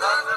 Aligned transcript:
Love 0.00 0.26
lifts 0.26 0.35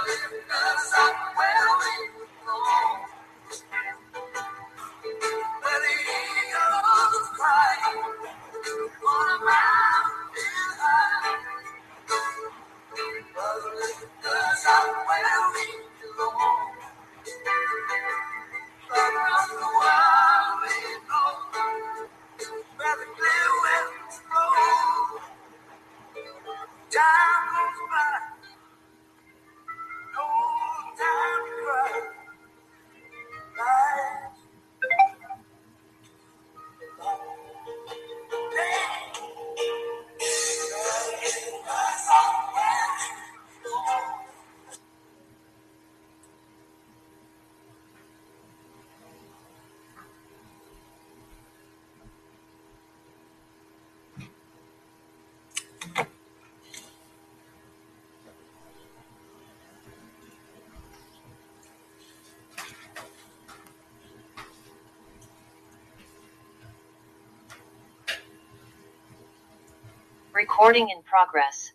Recording 70.34 70.90
in 70.90 71.02
progress. 71.04 71.74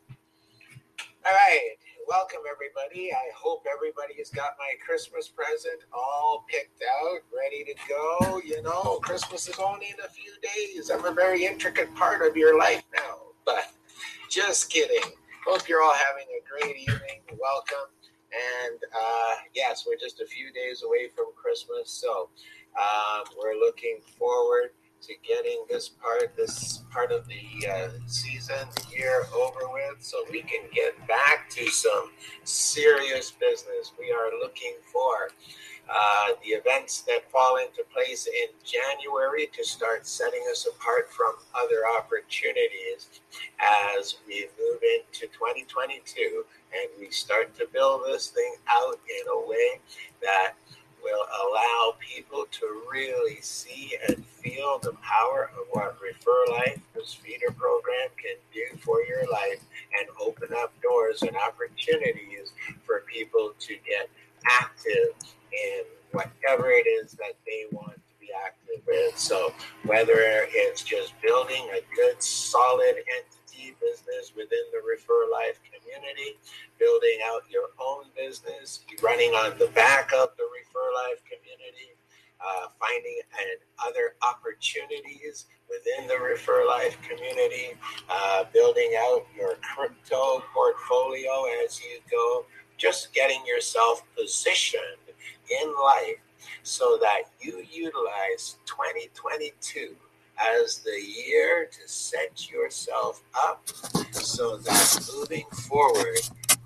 All 1.27 1.33
right, 1.33 1.71
welcome 2.07 2.41
everybody. 2.49 3.13
I 3.13 3.31
hope 3.37 3.67
everybody 3.71 4.15
has 4.19 4.31
got 4.31 4.53
my 4.59 4.75
Christmas 4.85 5.27
present 5.27 5.83
all 5.93 6.45
picked 6.49 6.81
out, 6.83 7.19
ready 7.37 7.65
to 7.65 7.75
go. 7.89 8.41
You 8.45 8.63
know, 8.63 9.01
Christmas 9.03 9.49
is 9.49 9.59
only 9.59 9.87
in 9.87 10.05
a 10.05 10.09
few 10.09 10.33
days. 10.41 10.91
I'm 10.91 11.05
a 11.05 11.13
very 11.13 11.45
intricate 11.45 11.93
part 11.97 12.27
of 12.27 12.37
your 12.37 12.57
life 12.57 12.85
now, 12.95 13.17
but 13.45 13.73
just 14.31 14.71
kidding. 14.71 15.11
Hope 15.45 15.69
you're 15.69 15.83
all 15.83 15.95
having 15.95 16.27
a 16.31 16.43
great 16.49 16.77
evening. 16.77 17.23
Welcome. 17.41 17.91
And 18.33 18.79
uh, 18.95 19.35
yes, 19.53 19.85
we're 19.87 19.99
just 19.99 20.21
a 20.21 20.27
few 20.27 20.53
days 20.53 20.85
away 20.87 21.09
from 21.15 21.27
Christmas, 21.35 21.91
so 21.91 22.29
um, 22.79 23.25
we're 23.37 23.59
looking 23.59 23.99
forward 24.17 24.71
to 25.07 25.15
getting 25.27 25.65
this 25.69 25.89
part, 25.89 26.35
this 26.37 26.83
part 26.91 27.13
of 27.13 27.27
the 27.29 27.69
uh, 27.69 27.89
season, 28.07 28.57
the 28.77 28.97
year 28.97 29.25
over 29.35 29.69
with, 29.73 29.97
so 30.01 30.25
we 30.31 30.43
can 30.43 30.63
get 30.73 30.95
back 31.07 31.51
to 31.51 31.67
some 31.67 32.11
serious 32.45 33.31
business. 33.33 33.93
We 33.99 34.11
are 34.13 34.31
looking 34.41 34.75
for 34.93 35.31
uh, 35.91 36.29
the 36.43 36.51
events 36.51 37.03
that 37.03 37.31
fall 37.31 37.59
into 37.59 37.85
place 37.93 38.27
in 38.27 38.49
January 38.65 39.49
to 39.53 39.65
start 39.65 40.07
setting 40.07 40.41
us 40.51 40.67
apart 40.67 41.13
from 41.13 41.35
other 41.55 41.83
opportunities 41.99 43.21
as 43.99 44.17
we 44.27 44.49
move 44.59 44.81
into 44.83 45.27
2022 45.27 46.45
and 46.73 46.89
we 46.99 47.11
start 47.11 47.55
to 47.59 47.67
build 47.73 48.03
this 48.07 48.29
thing 48.29 48.55
out 48.69 48.99
in 49.09 49.29
a 49.29 49.49
way 49.49 49.81
that 50.23 50.55
will 51.05 51.27
allow 51.45 51.95
people 52.01 52.47
to 52.51 52.83
really 52.91 53.39
see 53.41 53.97
and 54.09 54.25
feel 54.25 54.79
the 54.83 54.95
power 55.03 55.51
of 55.59 55.67
what 55.71 55.97
Refer 56.01 56.45
Life, 56.51 56.81
this 56.95 57.15
feeder 57.15 57.51
program, 57.53 58.09
can 58.17 58.37
do 58.53 58.77
for 58.79 59.03
your 59.05 59.31
life 59.31 59.63
and 59.99 60.09
open 60.21 60.49
up 60.57 60.73
doors 60.83 61.23
and 61.23 61.37
opportunities 61.37 62.53
for 62.87 63.05
people 63.07 63.53
to 63.61 63.75
get 63.87 64.09
active 64.47 65.13
in 65.53 65.85
whatever 66.13 66.71
it 66.71 66.87
is 66.87 67.13
that 67.13 67.35
they 67.47 67.65
want 67.71 67.95
to 67.95 68.15
be 68.21 68.29
active 68.45 68.83
in. 68.89 69.17
So, 69.17 69.53
whether 69.85 70.15
it's 70.17 70.83
just 70.83 71.13
building 71.23 71.69
a 71.73 71.81
good, 71.95 72.23
solid 72.23 72.97
business 73.81 74.33
within 74.37 74.65
the 74.73 74.81
Refer 74.83 75.31
Life 75.31 75.61
community, 75.65 76.39
building 76.79 77.19
out 77.27 77.43
your 77.51 77.71
own 77.81 78.05
business, 78.17 78.85
running 79.03 79.31
on 79.31 79.59
the 79.59 79.69
back 79.75 80.13
of 80.13 80.31
the 80.37 80.47
Refer 80.51 80.89
Life 80.95 81.23
community, 81.25 81.95
uh, 82.41 82.69
finding 82.79 83.21
and 83.41 83.59
other 83.81 84.15
opportunities 84.23 85.47
within 85.69 86.07
the 86.09 86.19
Refer 86.19 86.67
Life 86.67 86.99
community, 87.03 87.79
uh, 88.11 88.45
building 88.53 88.93
out 88.99 89.27
your 89.37 89.57
crypto 89.63 90.43
portfolio 90.53 91.47
as 91.65 91.81
you 91.81 92.01
go, 92.11 92.45
just 92.77 93.13
getting 93.15 93.45
yourself 93.47 94.03
positioned 94.17 95.09
in 95.63 95.75
life 95.83 96.19
so 96.63 96.99
that 97.01 97.23
you 97.41 97.65
utilize 97.71 98.57
2022 98.67 99.97
as 100.39 100.79
the 100.79 101.01
year 101.01 101.67
to 101.71 101.89
set 101.89 102.51
yourself 102.51 103.23
up 103.37 103.69
so 104.13 104.57
that 104.57 105.09
moving 105.15 105.47
forward, 105.69 106.21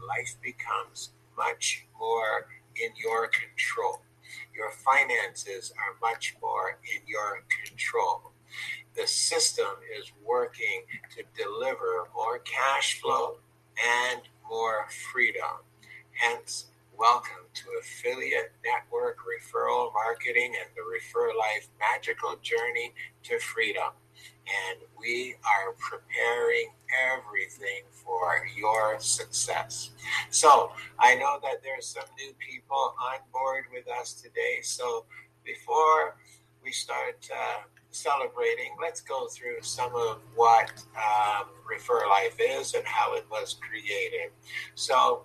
life 0.06 0.36
becomes 0.42 1.10
much 1.36 1.86
more 1.98 2.46
in 2.76 2.90
your 3.02 3.28
control. 3.28 4.02
Your 4.54 4.70
finances 4.70 5.72
are 5.76 5.96
much 6.00 6.36
more 6.42 6.78
in 6.94 7.02
your 7.06 7.44
control. 7.64 8.32
The 8.94 9.06
system 9.06 9.66
is 10.00 10.10
working 10.24 10.82
to 11.16 11.22
deliver 11.40 12.08
more 12.14 12.40
cash 12.40 13.00
flow 13.00 13.36
and 14.10 14.22
more 14.48 14.86
freedom. 15.12 15.62
Hence, 16.12 16.66
welcome 16.96 17.46
to 17.58 17.64
Affiliate 17.80 18.52
Network 18.64 19.18
Referral 19.26 19.92
Marketing 19.92 20.54
and 20.60 20.70
the 20.76 20.82
Refer 20.82 21.28
Life 21.36 21.68
Magical 21.80 22.36
Journey 22.42 22.94
to 23.24 23.38
Freedom. 23.40 23.90
and 24.48 24.78
we 24.98 25.34
are 25.44 25.74
preparing 25.78 26.70
everything 27.12 27.82
for 27.92 28.46
your 28.56 28.98
success. 28.98 29.90
So 30.30 30.72
I 30.98 31.14
know 31.16 31.38
that 31.42 31.62
there's 31.62 31.86
some 31.86 32.04
new 32.18 32.32
people 32.38 32.94
on 33.00 33.18
board 33.32 33.64
with 33.72 33.84
us 34.00 34.14
today. 34.14 34.60
So 34.62 35.04
before 35.44 36.16
we 36.64 36.72
start 36.72 37.28
uh, 37.34 37.62
celebrating, 37.90 38.74
let's 38.80 39.00
go 39.00 39.28
through 39.28 39.62
some 39.62 39.94
of 39.94 40.20
what 40.34 40.70
um, 40.96 41.48
Refer 41.68 42.06
Life 42.08 42.36
is 42.40 42.74
and 42.74 42.84
how 42.86 43.14
it 43.16 43.26
was 43.30 43.56
created. 43.60 44.30
So 44.74 45.24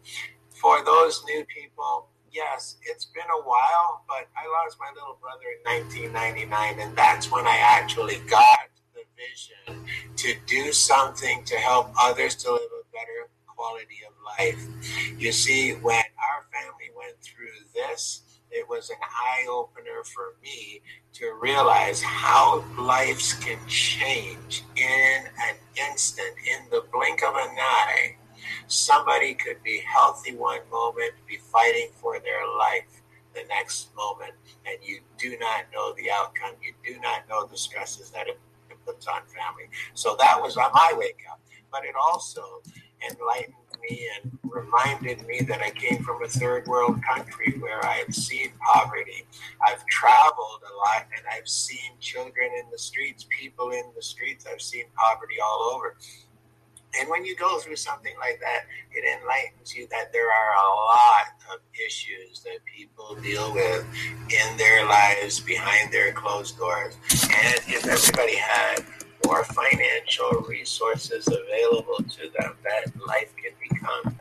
for 0.50 0.84
those 0.84 1.24
new 1.26 1.46
people, 1.46 2.08
yes, 2.34 2.78
it's 2.84 3.06
been 3.06 3.24
a 3.24 3.44
while, 3.48 4.04
but 4.08 4.28
I 4.36 4.48
lost 4.64 4.78
my 4.80 4.90
little 4.96 5.18
brother 5.22 5.46
in 5.56 5.90
1999, 6.10 6.80
and 6.80 6.98
that's 6.98 7.32
when 7.32 7.46
I 7.46 7.58
actually 7.58 8.18
got 8.28 8.70
the 8.94 9.04
vision 9.16 9.86
to 10.18 10.36
do 10.48 10.74
something 10.74 11.44
to 11.46 11.56
help 11.56 11.92
others 12.00 12.36
to 12.38 12.52
live 12.52 12.62
a 12.62 12.84
better 12.92 13.30
quality 13.48 14.02
of 14.08 14.14
life. 14.38 14.66
You 15.18 15.32
see, 15.32 15.74
when 15.74 15.96
our 15.96 16.46
family 16.52 16.90
went 16.98 17.16
through 17.22 17.70
this, 17.74 18.22
it 18.52 18.68
was 18.70 18.90
an 18.90 18.98
eye 19.02 19.48
opener 19.50 20.04
for 20.04 20.36
me 20.44 20.82
to 21.14 21.38
realize 21.42 22.02
how 22.02 22.64
lives 22.78 23.34
can 23.34 23.58
change 23.68 24.64
in 24.76 25.24
an 25.48 25.56
instant, 25.90 26.36
in 26.48 26.70
the 26.70 26.84
blink 26.92 27.24
of 27.24 27.34
an 27.36 27.56
eye. 27.60 28.16
Somebody 28.68 29.34
could 29.34 29.62
be 29.64 29.80
healthy 29.80 30.36
one 30.36 30.62
moment, 30.72 31.14
be 31.28 31.38
fighting 31.38 31.90
for 31.96 32.20
their 32.20 32.46
life 32.58 33.02
the 33.34 33.44
next 33.50 33.96
moment, 33.96 34.34
and 34.66 34.78
you 34.84 35.00
do 35.18 35.38
not 35.40 35.66
know 35.74 35.94
the 35.98 36.10
outcome. 36.12 36.56
You 36.62 36.74
do 36.94 37.00
not 37.02 37.28
know 37.30 37.46
the 37.46 37.58
stresses 37.58 38.12
that 38.12 38.28
it 38.28 38.40
puts 38.86 39.08
on 39.08 39.22
family. 39.28 39.70
So 39.94 40.16
that 40.20 40.42
was 40.42 40.56
my 40.56 40.94
wake 40.96 41.24
up. 41.32 41.40
But 41.72 41.86
it 41.86 41.96
also 42.00 42.62
enlightened 43.10 43.56
me 43.90 44.08
and 44.16 44.38
reminded 44.44 45.26
me 45.28 45.42
that 45.42 45.62
I 45.62 45.72
came 45.72 46.04
from 46.04 46.24
a 46.24 46.28
third 46.28 46.68
world 46.68 47.02
country 47.04 47.56
where 47.60 47.84
I 47.86 48.04
have 48.06 48.14
seen 48.14 48.52
poverty. 48.74 49.26
I've 49.68 49.86
traveled 49.88 50.62
a 50.62 50.74
lot 50.78 51.08
and 51.16 51.26
I've 51.32 51.48
seen 51.48 51.92
children 52.00 52.52
in 52.60 52.70
the 52.72 52.78
streets, 52.78 53.26
people 53.30 53.72
in 53.72 53.84
the 53.96 54.02
streets. 54.02 54.46
I've 54.52 54.62
seen 54.62 54.86
poverty 54.96 55.36
all 55.44 55.72
over. 55.74 55.98
And 57.00 57.10
when 57.10 57.26
you 57.26 57.36
go 57.36 57.60
through 57.60 57.76
something 57.76 58.14
like 58.20 58.40
that, 58.40 58.66
it 58.92 59.04
enlightens 59.20 59.76
you 59.76 59.88
that 59.90 60.14
there 60.14 60.32
are 60.32 60.54
a 60.56 60.76
lot 60.76 61.54
of 61.54 61.60
issues 61.86 62.42
that 62.42 62.60
people 62.66 63.16
deal 63.24 63.54
with 63.54 63.86
in 64.30 64.58
their 64.58 64.86
lives 64.86 65.40
behind 65.40 65.92
their 65.92 66.12
closed 66.14 66.58
doors. 66.58 66.96
And 67.12 67.60
if 67.68 67.88
everybody 67.88 68.38
had 68.38 68.84
more 69.26 69.44
financial 69.44 70.46
resources 70.48 71.28
available 71.28 71.98
to 71.98 72.30
them, 72.38 72.56
that 72.64 72.92
life 73.08 73.34
can 73.36 73.54
become 73.70 74.18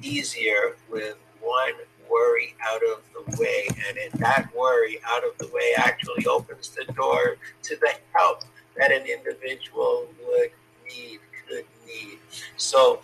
easier 0.00 0.76
with 0.90 1.16
one 1.40 1.74
worry 2.10 2.54
out 2.66 2.80
of 2.92 3.02
the 3.14 3.42
way. 3.42 3.66
And 3.88 3.98
in 3.98 4.20
that 4.20 4.48
worry 4.56 4.98
out 5.06 5.24
of 5.24 5.36
the 5.38 5.48
way 5.48 5.72
actually 5.76 6.26
opens 6.26 6.70
the 6.70 6.90
door 6.92 7.36
to 7.64 7.76
the 7.76 7.92
help 8.14 8.44
that 8.76 8.92
an 8.92 9.06
individual 9.06 10.08
would 10.26 10.50
need, 10.88 11.20
could 11.48 11.64
need. 11.86 12.18
So, 12.56 13.00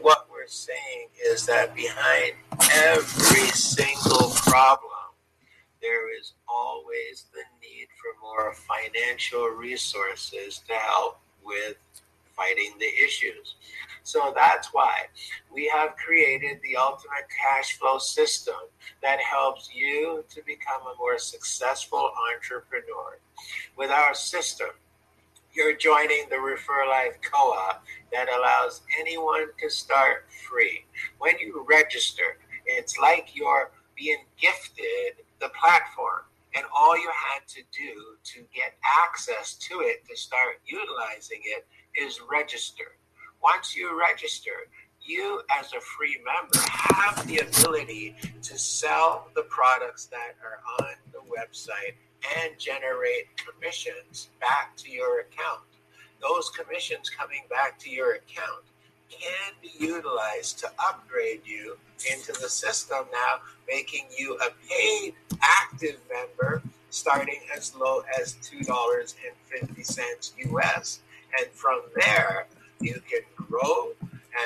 what 0.00 0.26
we're 0.30 0.46
saying 0.46 1.08
is 1.26 1.44
that 1.46 1.74
behind 1.74 2.32
every 2.72 3.48
single 3.48 4.30
problem, 4.30 4.90
there 5.82 6.18
is 6.18 6.32
always 6.48 7.26
the 7.32 7.42
need 7.60 7.88
for 8.00 8.20
more 8.20 8.54
financial 8.54 9.46
resources 9.48 10.62
to 10.68 10.74
help 10.74 11.20
with 11.44 11.76
fighting 12.34 12.72
the 12.78 13.04
issues. 13.04 13.56
So 14.02 14.32
that's 14.34 14.68
why 14.72 15.06
we 15.52 15.70
have 15.74 15.96
created 15.96 16.60
the 16.62 16.76
ultimate 16.76 17.28
cash 17.28 17.78
flow 17.78 17.98
system 17.98 18.54
that 19.02 19.20
helps 19.20 19.70
you 19.74 20.24
to 20.30 20.42
become 20.46 20.82
a 20.82 20.96
more 20.98 21.18
successful 21.18 22.10
entrepreneur. 22.34 23.18
With 23.76 23.90
our 23.90 24.14
system, 24.14 24.70
you're 25.52 25.76
joining 25.76 26.24
the 26.30 26.38
Refer 26.38 26.86
Life 26.88 27.16
Co 27.22 27.50
op 27.50 27.84
that 28.12 28.28
allows 28.28 28.82
anyone 29.00 29.46
to 29.60 29.70
start 29.70 30.26
free. 30.48 30.84
When 31.18 31.38
you 31.38 31.64
register, 31.68 32.38
it's 32.66 32.98
like 32.98 33.30
you're 33.34 33.70
being 33.96 34.24
gifted 34.40 35.24
the 35.40 35.50
platform. 35.60 36.22
And 36.54 36.64
all 36.76 36.96
you 36.96 37.10
had 37.10 37.46
to 37.48 37.62
do 37.70 38.16
to 38.24 38.40
get 38.54 38.74
access 39.04 39.54
to 39.68 39.80
it, 39.80 40.04
to 40.08 40.16
start 40.16 40.60
utilizing 40.66 41.40
it, 41.44 41.66
is 42.00 42.20
register. 42.30 42.96
Once 43.42 43.76
you 43.76 43.98
register, 43.98 44.66
you 45.00 45.42
as 45.58 45.72
a 45.72 45.80
free 45.80 46.18
member 46.24 46.58
have 46.70 47.26
the 47.26 47.38
ability 47.38 48.16
to 48.42 48.58
sell 48.58 49.28
the 49.34 49.42
products 49.42 50.06
that 50.06 50.36
are 50.44 50.60
on 50.80 50.94
the 51.12 51.18
website 51.18 51.94
and 52.38 52.58
generate 52.58 53.28
commissions 53.36 54.30
back 54.40 54.76
to 54.78 54.90
your 54.90 55.20
account. 55.20 55.60
Those 56.20 56.50
commissions 56.50 57.08
coming 57.08 57.42
back 57.48 57.78
to 57.80 57.90
your 57.90 58.14
account 58.14 58.64
can 59.08 59.52
be 59.60 59.70
utilized 59.78 60.58
to 60.60 60.70
upgrade 60.78 61.42
you 61.44 61.76
into 62.10 62.32
the 62.40 62.48
system 62.48 63.04
now, 63.12 63.40
making 63.68 64.06
you 64.16 64.36
a 64.36 64.48
paid 64.68 65.14
active 65.42 65.98
member 66.12 66.62
starting 66.90 67.40
as 67.56 67.74
low 67.76 68.02
as 68.20 68.34
$2.50 68.42 70.52
US. 70.52 71.00
And 71.38 71.48
from 71.52 71.82
there, 71.96 72.46
you 72.80 73.00
can 73.08 73.22
grow 73.36 73.92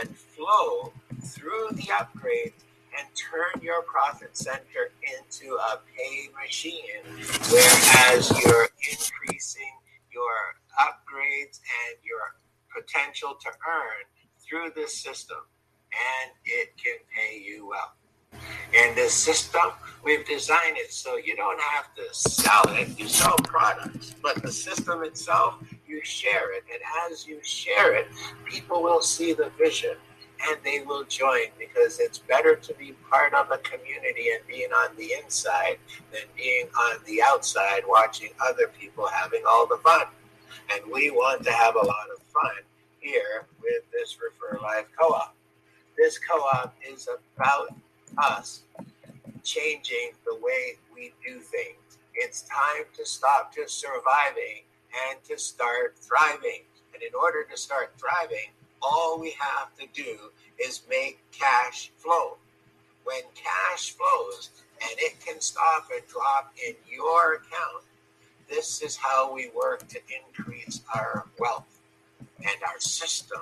and 0.00 0.14
flow 0.16 0.92
through 1.22 1.68
the 1.72 1.84
upgrades 1.84 2.52
and 2.98 3.08
turn 3.14 3.62
your 3.62 3.82
profit 3.82 4.36
center 4.36 4.90
into 5.02 5.54
a 5.54 5.80
pay 5.96 6.28
machine, 6.40 7.02
whereas 7.50 8.30
you're 8.44 8.68
increasing 8.90 9.72
your 10.12 10.56
upgrades 10.80 11.60
and 11.86 11.96
your 12.02 12.36
potential 12.74 13.36
to 13.40 13.48
earn 13.48 14.04
through 14.38 14.70
this 14.74 14.96
system, 14.96 15.38
and 15.92 16.32
it 16.44 16.76
can 16.76 16.96
pay 17.14 17.38
you 17.38 17.68
well. 17.68 17.94
And 18.76 18.96
this 18.96 19.14
system, 19.14 19.70
we've 20.04 20.26
designed 20.26 20.76
it 20.76 20.92
so 20.92 21.16
you 21.16 21.36
don't 21.36 21.60
have 21.60 21.94
to 21.94 22.02
sell 22.12 22.64
it, 22.68 22.98
you 22.98 23.06
sell 23.06 23.36
products, 23.44 24.14
but 24.20 24.42
the 24.42 24.50
system 24.50 25.04
itself, 25.04 25.62
you 25.86 26.04
share 26.04 26.56
it. 26.56 26.64
And 26.72 26.80
as 27.10 27.26
you 27.26 27.38
share 27.42 27.94
it, 27.94 28.08
people 28.44 28.82
will 28.82 29.02
see 29.02 29.32
the 29.32 29.50
vision 29.56 29.96
and 30.48 30.58
they 30.64 30.80
will 30.80 31.04
join 31.04 31.46
because 31.58 31.98
it's 32.00 32.18
better 32.18 32.54
to 32.56 32.74
be 32.74 32.92
part 33.10 33.32
of 33.34 33.50
a 33.50 33.58
community 33.58 34.30
and 34.30 34.46
being 34.46 34.70
on 34.70 34.94
the 34.96 35.12
inside 35.22 35.78
than 36.12 36.22
being 36.36 36.66
on 36.78 36.98
the 37.06 37.22
outside 37.22 37.82
watching 37.88 38.30
other 38.44 38.70
people 38.78 39.06
having 39.06 39.42
all 39.48 39.66
the 39.66 39.78
fun. 39.78 40.06
And 40.72 40.82
we 40.92 41.10
want 41.10 41.44
to 41.44 41.52
have 41.52 41.74
a 41.74 41.86
lot 41.86 42.08
of 42.14 42.22
fun 42.22 42.62
here 43.00 43.46
with 43.62 43.82
this 43.92 44.16
Refer 44.20 44.60
Life 44.62 44.86
Co 44.98 45.08
op. 45.08 45.34
This 45.96 46.18
co 46.18 46.38
op 46.38 46.74
is 46.86 47.08
about 47.36 47.68
us 48.18 48.62
changing 49.42 50.12
the 50.24 50.34
way 50.36 50.76
we 50.94 51.12
do 51.24 51.40
things. 51.40 51.98
It's 52.14 52.42
time 52.42 52.84
to 52.96 53.04
stop 53.04 53.54
just 53.54 53.80
surviving 53.80 54.62
and 55.10 55.22
to 55.24 55.38
start 55.38 55.96
thriving. 55.98 56.62
And 56.92 57.02
in 57.02 57.14
order 57.14 57.44
to 57.50 57.56
start 57.56 57.92
thriving, 57.98 58.50
all 58.84 59.18
we 59.18 59.34
have 59.38 59.74
to 59.78 59.86
do 59.94 60.18
is 60.62 60.82
make 60.88 61.18
cash 61.32 61.90
flow. 61.96 62.36
When 63.04 63.22
cash 63.34 63.92
flows 63.92 64.50
and 64.82 64.98
it 64.98 65.14
can 65.24 65.40
stop 65.40 65.88
and 65.94 66.06
drop 66.06 66.54
in 66.66 66.74
your 66.90 67.34
account, 67.34 67.84
this 68.48 68.82
is 68.82 68.96
how 68.96 69.32
we 69.32 69.50
work 69.54 69.86
to 69.88 69.98
increase 70.26 70.82
our 70.94 71.24
wealth. 71.38 71.80
And 72.38 72.56
our 72.66 72.80
system 72.80 73.40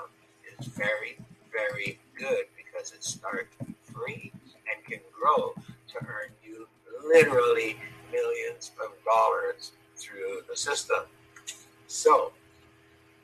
is 0.58 0.66
very, 0.66 1.18
very 1.52 1.98
good 2.16 2.44
because 2.56 2.92
it 2.92 3.02
starts 3.02 3.54
free 3.82 4.32
and 4.72 4.84
can 4.84 5.00
grow 5.12 5.52
to 5.88 6.06
earn 6.06 6.30
you 6.44 6.66
literally 7.04 7.76
millions 8.12 8.70
of 8.82 8.92
dollars 9.04 9.72
through 9.96 10.42
the 10.48 10.56
system. 10.56 11.04
So, 11.86 12.32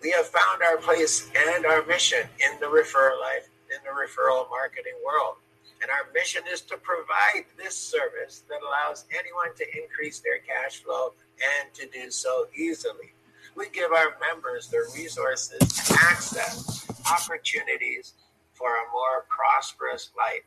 we 0.02 0.10
have 0.10 0.26
found 0.26 0.62
our 0.62 0.76
place 0.76 1.28
and 1.36 1.66
our 1.66 1.84
mission 1.86 2.22
in 2.38 2.60
the 2.60 2.66
referral 2.66 3.20
life, 3.20 3.48
in 3.70 3.78
the 3.84 3.90
referral 3.90 4.48
marketing 4.50 4.94
world. 5.04 5.36
And 5.80 5.90
our 5.90 6.12
mission 6.12 6.42
is 6.50 6.60
to 6.62 6.76
provide 6.76 7.44
this 7.56 7.76
service 7.76 8.42
that 8.48 8.58
allows 8.66 9.04
anyone 9.12 9.54
to 9.56 9.64
increase 9.80 10.20
their 10.20 10.38
cash 10.38 10.82
flow 10.82 11.12
and 11.38 11.72
to 11.74 11.86
do 11.88 12.10
so 12.10 12.46
easily. 12.56 13.14
We 13.54 13.68
give 13.70 13.92
our 13.92 14.16
members 14.20 14.68
the 14.68 14.84
resources, 14.94 15.60
access, 16.02 16.86
opportunities 17.10 18.14
for 18.54 18.68
a 18.68 18.90
more 18.92 19.26
prosperous 19.28 20.10
life. 20.16 20.46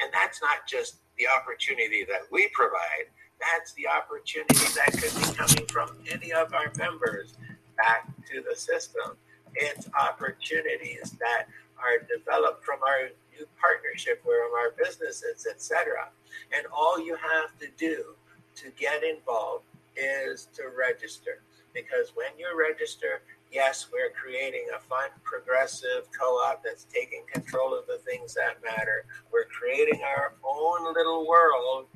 And 0.00 0.12
that's 0.12 0.40
not 0.42 0.66
just 0.66 0.96
the 1.18 1.26
opportunity 1.26 2.04
that 2.04 2.22
we 2.30 2.48
provide, 2.52 3.10
that's 3.40 3.72
the 3.74 3.86
opportunity 3.88 4.66
that 4.74 4.92
could 4.92 5.14
be 5.14 5.34
coming 5.36 5.66
from 5.66 5.90
any 6.10 6.32
of 6.32 6.54
our 6.54 6.72
members 6.76 7.34
back 7.78 8.06
to 8.30 8.42
the 8.42 8.54
system. 8.54 9.16
It's 9.54 9.88
opportunities 9.98 11.16
that 11.18 11.46
are 11.78 12.04
developed 12.06 12.64
from 12.64 12.80
our 12.82 13.08
new 13.32 13.46
partnership, 13.58 14.22
from 14.22 14.52
our 14.58 14.74
businesses, 14.76 15.46
etc. 15.48 16.08
And 16.54 16.66
all 16.74 17.00
you 17.00 17.16
have 17.16 17.56
to 17.60 17.68
do 17.78 18.14
to 18.56 18.70
get 18.78 19.02
involved 19.02 19.64
is 19.96 20.48
to 20.54 20.64
register. 20.76 21.40
Because 21.72 22.12
when 22.14 22.30
you 22.38 22.46
register, 22.58 23.22
yes, 23.52 23.86
we're 23.92 24.10
creating 24.10 24.66
a 24.76 24.80
fun, 24.80 25.10
progressive 25.22 26.08
co 26.18 26.26
op 26.46 26.62
that's 26.64 26.84
taking 26.92 27.22
control 27.32 27.76
of 27.76 27.86
the 27.86 27.98
things 27.98 28.34
that 28.34 28.62
matter. 28.64 29.04
We're 29.32 29.46
creating 29.46 30.02
our 30.02 30.34
own 30.44 30.92
little 30.94 31.26
world 31.26 31.86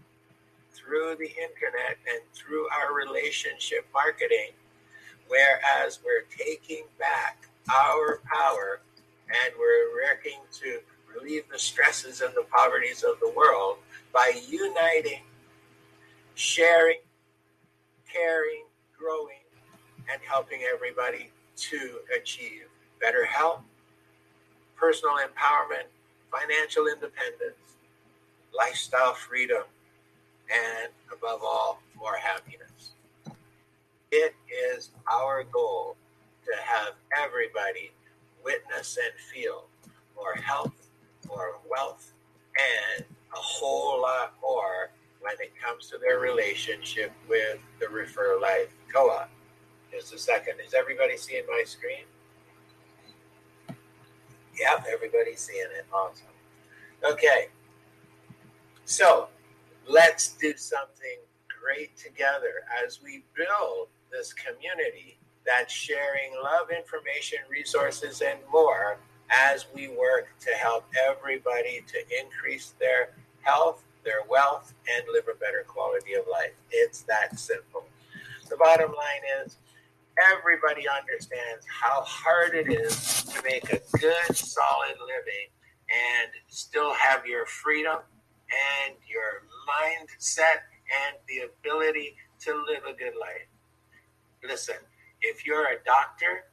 through 0.72 1.16
the 1.16 1.28
internet 1.28 1.98
and 2.08 2.22
through 2.32 2.66
our 2.68 2.94
relationship 2.94 3.86
marketing, 3.92 4.50
whereas 5.32 5.98
we're 6.04 6.26
taking 6.36 6.84
back 6.98 7.48
our 7.72 8.20
power 8.30 8.80
and 9.28 9.54
we're 9.58 9.94
working 9.94 10.38
to 10.52 10.78
relieve 11.14 11.44
the 11.50 11.58
stresses 11.58 12.20
and 12.20 12.34
the 12.34 12.44
poverties 12.54 13.02
of 13.02 13.18
the 13.20 13.32
world 13.34 13.78
by 14.12 14.30
uniting, 14.46 15.22
sharing, 16.34 16.98
caring, 18.12 18.64
growing, 18.98 19.40
and 20.12 20.20
helping 20.28 20.60
everybody 20.70 21.30
to 21.56 22.00
achieve 22.14 22.64
better 23.00 23.24
health, 23.24 23.62
personal 24.76 25.14
empowerment, 25.14 25.88
financial 26.30 26.88
independence, 26.88 27.56
lifestyle 28.54 29.14
freedom, 29.14 29.62
and 30.50 30.92
above 31.10 31.40
all, 31.42 31.80
more 31.96 32.16
happiness. 32.16 32.92
It 34.12 34.34
is 34.76 34.90
our 35.10 35.42
goal 35.44 35.96
to 36.44 36.52
have 36.62 36.92
everybody 37.52 37.90
witness 38.44 38.98
and 39.02 39.12
feel 39.18 39.66
more 40.16 40.34
health, 40.34 40.72
more 41.28 41.58
wealth, 41.70 42.12
and 42.96 43.04
a 43.04 43.36
whole 43.36 44.00
lot 44.00 44.34
more 44.40 44.90
when 45.20 45.34
it 45.40 45.52
comes 45.62 45.88
to 45.88 45.98
their 45.98 46.18
relationship 46.18 47.12
with 47.28 47.58
the 47.80 47.88
Refer 47.88 48.38
Life 48.40 48.74
Co 48.92 49.08
op. 49.10 49.30
Just 49.90 50.12
a 50.14 50.18
second. 50.18 50.54
Is 50.66 50.74
everybody 50.74 51.16
seeing 51.16 51.44
my 51.48 51.62
screen? 51.66 52.04
Yep, 54.58 54.84
everybody's 54.92 55.40
seeing 55.40 55.66
it. 55.76 55.86
Awesome. 55.92 56.26
Okay. 57.04 57.48
So 58.84 59.28
let's 59.88 60.34
do 60.34 60.54
something 60.56 61.18
great 61.62 61.96
together 61.96 62.64
as 62.84 63.00
we 63.02 63.24
build 63.36 63.88
this 64.10 64.32
community 64.32 65.18
that's 65.46 65.72
sharing 65.72 66.32
love, 66.42 66.70
information, 66.70 67.38
resources, 67.50 68.22
and 68.22 68.38
more 68.50 68.98
as 69.30 69.66
we 69.74 69.88
work 69.88 70.28
to 70.40 70.50
help 70.50 70.84
everybody 71.08 71.82
to 71.88 71.98
increase 72.20 72.74
their 72.78 73.10
health, 73.40 73.82
their 74.04 74.22
wealth, 74.28 74.74
and 74.90 75.04
live 75.12 75.24
a 75.32 75.38
better 75.38 75.64
quality 75.66 76.14
of 76.14 76.24
life. 76.30 76.52
It's 76.70 77.02
that 77.02 77.38
simple. 77.38 77.84
The 78.48 78.56
bottom 78.56 78.90
line 78.90 79.44
is 79.44 79.56
everybody 80.32 80.84
understands 80.88 81.66
how 81.66 82.02
hard 82.02 82.54
it 82.54 82.70
is 82.70 83.24
to 83.24 83.42
make 83.42 83.72
a 83.72 83.80
good, 83.98 84.36
solid 84.36 84.96
living 85.00 85.48
and 85.88 86.30
still 86.48 86.92
have 86.94 87.26
your 87.26 87.46
freedom 87.46 87.98
and 88.86 88.94
your 89.08 89.44
mindset 89.68 90.68
and 91.06 91.16
the 91.28 91.48
ability 91.48 92.16
to 92.40 92.54
live 92.54 92.84
a 92.88 92.92
good 92.92 93.14
life. 93.18 93.48
Listen, 94.46 94.76
if 95.22 95.46
you're 95.46 95.66
a 95.66 95.82
doctor, 95.84 96.44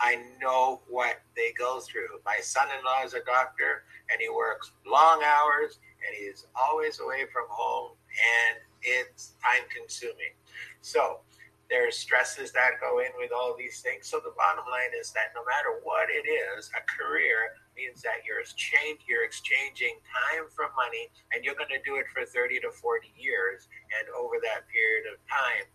I 0.00 0.18
know 0.40 0.82
what 0.88 1.20
they 1.36 1.52
go 1.56 1.80
through. 1.80 2.20
My 2.24 2.38
son 2.40 2.68
in 2.76 2.84
law 2.84 3.04
is 3.04 3.14
a 3.14 3.24
doctor 3.24 3.84
and 4.10 4.20
he 4.20 4.28
works 4.28 4.72
long 4.86 5.22
hours 5.22 5.78
and 6.06 6.16
he's 6.16 6.46
always 6.54 7.00
away 7.00 7.26
from 7.32 7.44
home 7.48 7.92
and 8.12 8.58
it's 8.82 9.34
time 9.42 9.62
consuming. 9.74 10.34
So, 10.80 11.20
there's 11.70 11.96
stresses 11.96 12.52
that 12.52 12.76
go 12.80 13.00
in 13.00 13.08
with 13.16 13.32
all 13.32 13.56
these 13.56 13.80
things. 13.80 14.06
So 14.06 14.20
the 14.20 14.36
bottom 14.36 14.64
line 14.68 14.92
is 15.00 15.12
that 15.16 15.32
no 15.34 15.40
matter 15.48 15.80
what 15.82 16.12
it 16.12 16.28
is, 16.28 16.70
a 16.76 16.82
career 16.84 17.56
means 17.76 18.02
that 18.02 18.22
you're 18.22 18.38
exchange 18.38 19.02
you're 19.08 19.26
exchanging 19.26 19.98
time 20.06 20.46
for 20.54 20.70
money 20.78 21.10
and 21.34 21.42
you're 21.42 21.58
going 21.58 21.72
to 21.74 21.82
do 21.82 21.98
it 21.98 22.06
for 22.14 22.22
30 22.22 22.62
to 22.62 22.70
40 22.70 23.10
years 23.18 23.66
and 23.98 24.06
over 24.14 24.38
that 24.38 24.62
period 24.70 25.10
of 25.10 25.18
time 25.26 25.66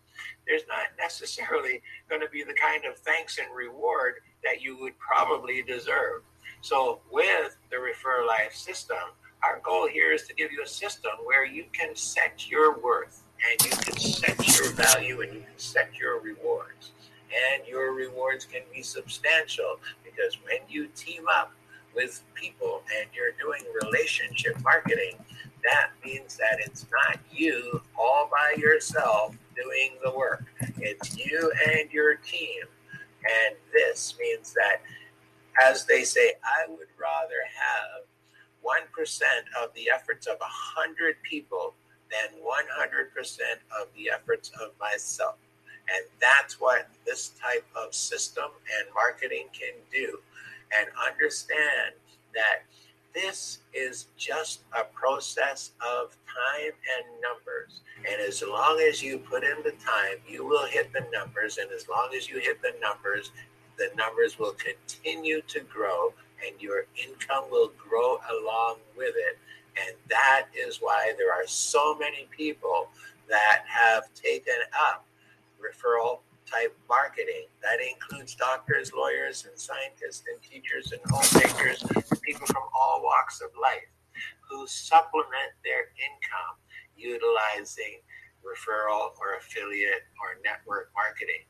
there's 0.46 0.66
not 0.68 0.86
necessarily 0.98 1.82
going 2.08 2.20
to 2.20 2.28
be 2.28 2.42
the 2.42 2.54
kind 2.54 2.84
of 2.84 2.96
thanks 2.98 3.38
and 3.38 3.48
reward 3.54 4.14
that 4.44 4.62
you 4.62 4.78
would 4.78 4.98
probably 4.98 5.62
deserve 5.62 6.22
so 6.60 7.00
with 7.10 7.56
the 7.70 7.78
refer 7.78 8.26
life 8.26 8.54
system 8.54 8.98
our 9.42 9.60
goal 9.64 9.88
here 9.88 10.12
is 10.12 10.26
to 10.26 10.34
give 10.34 10.52
you 10.52 10.62
a 10.62 10.68
system 10.68 11.12
where 11.24 11.46
you 11.46 11.64
can 11.72 11.96
set 11.96 12.50
your 12.50 12.78
worth 12.78 13.22
and 13.50 13.64
you 13.64 13.70
can 13.70 13.98
set 13.98 14.58
your 14.58 14.72
value 14.72 15.22
and 15.22 15.32
you 15.32 15.40
can 15.40 15.58
set 15.58 15.90
your 15.98 16.20
rewards. 16.20 16.92
And 17.54 17.66
your 17.66 17.92
rewards 17.94 18.44
can 18.44 18.62
be 18.72 18.82
substantial 18.82 19.78
because 20.04 20.36
when 20.44 20.58
you 20.68 20.88
team 20.88 21.22
up 21.32 21.52
with 21.94 22.22
people 22.34 22.82
and 22.98 23.08
you're 23.14 23.32
doing 23.40 23.62
relationship 23.82 24.60
marketing, 24.62 25.14
that 25.64 25.90
means 26.04 26.36
that 26.36 26.58
it's 26.60 26.86
not 26.90 27.18
you 27.32 27.80
all 27.98 28.28
by 28.30 28.60
yourself 28.60 29.36
doing 29.62 29.92
the 30.02 30.10
work. 30.10 30.44
It's 30.78 31.16
you 31.16 31.52
and 31.74 31.90
your 31.90 32.16
team. 32.16 32.64
And 33.22 33.56
this 33.72 34.14
means 34.18 34.54
that, 34.54 34.82
as 35.62 35.84
they 35.84 36.04
say, 36.04 36.34
I 36.44 36.68
would 36.68 36.88
rather 36.98 37.42
have 37.54 38.04
1% 38.64 39.22
of 39.62 39.74
the 39.74 39.90
efforts 39.94 40.26
of 40.26 40.38
100 40.38 41.16
people 41.22 41.74
than 42.10 42.40
100% 42.40 42.40
of 43.80 43.88
the 43.96 44.10
efforts 44.10 44.50
of 44.60 44.70
myself. 44.80 45.36
And 45.92 46.04
that's 46.20 46.60
what 46.60 46.88
this 47.04 47.32
type 47.40 47.66
of 47.76 47.94
system 47.94 48.50
and 48.78 48.94
marketing 48.94 49.46
can 49.52 49.74
do. 49.92 50.18
And 50.78 50.88
understand 51.08 51.94
that 52.34 52.62
this 53.14 53.58
is 53.72 54.06
just 54.16 54.60
a 54.78 54.84
process 54.84 55.72
of 55.80 56.16
time 56.26 56.72
and 56.96 57.04
numbers. 57.20 57.80
And 57.98 58.20
as 58.20 58.42
long 58.42 58.80
as 58.88 59.02
you 59.02 59.18
put 59.18 59.44
in 59.44 59.56
the 59.64 59.72
time, 59.72 60.18
you 60.26 60.46
will 60.46 60.66
hit 60.66 60.92
the 60.92 61.06
numbers. 61.12 61.58
And 61.58 61.70
as 61.70 61.88
long 61.88 62.10
as 62.16 62.28
you 62.28 62.38
hit 62.38 62.62
the 62.62 62.74
numbers, 62.80 63.32
the 63.76 63.90
numbers 63.96 64.38
will 64.38 64.54
continue 64.54 65.42
to 65.48 65.60
grow 65.60 66.12
and 66.46 66.60
your 66.60 66.86
income 66.96 67.44
will 67.50 67.72
grow 67.78 68.18
along 68.30 68.76
with 68.96 69.14
it 69.16 69.38
and 69.76 69.96
that 70.08 70.46
is 70.54 70.78
why 70.78 71.12
there 71.16 71.32
are 71.32 71.46
so 71.46 71.96
many 71.98 72.28
people 72.36 72.88
that 73.28 73.62
have 73.66 74.12
taken 74.14 74.54
up 74.90 75.06
referral 75.60 76.20
type 76.50 76.76
marketing. 76.88 77.46
That 77.62 77.78
includes 77.80 78.34
doctors, 78.34 78.92
lawyers, 78.92 79.46
and 79.48 79.58
scientists, 79.58 80.24
and 80.30 80.42
teachers, 80.42 80.92
and 80.92 81.00
homemakers, 81.06 81.82
and 81.82 82.20
people 82.22 82.46
from 82.46 82.64
all 82.74 83.02
walks 83.02 83.40
of 83.40 83.50
life 83.60 83.88
who 84.48 84.66
supplement 84.66 85.54
their 85.64 85.92
income 85.96 86.56
utilizing 86.96 88.02
referral 88.44 89.12
or 89.20 89.36
affiliate 89.38 90.04
or 90.20 90.40
network 90.44 90.90
marketing. 90.94 91.44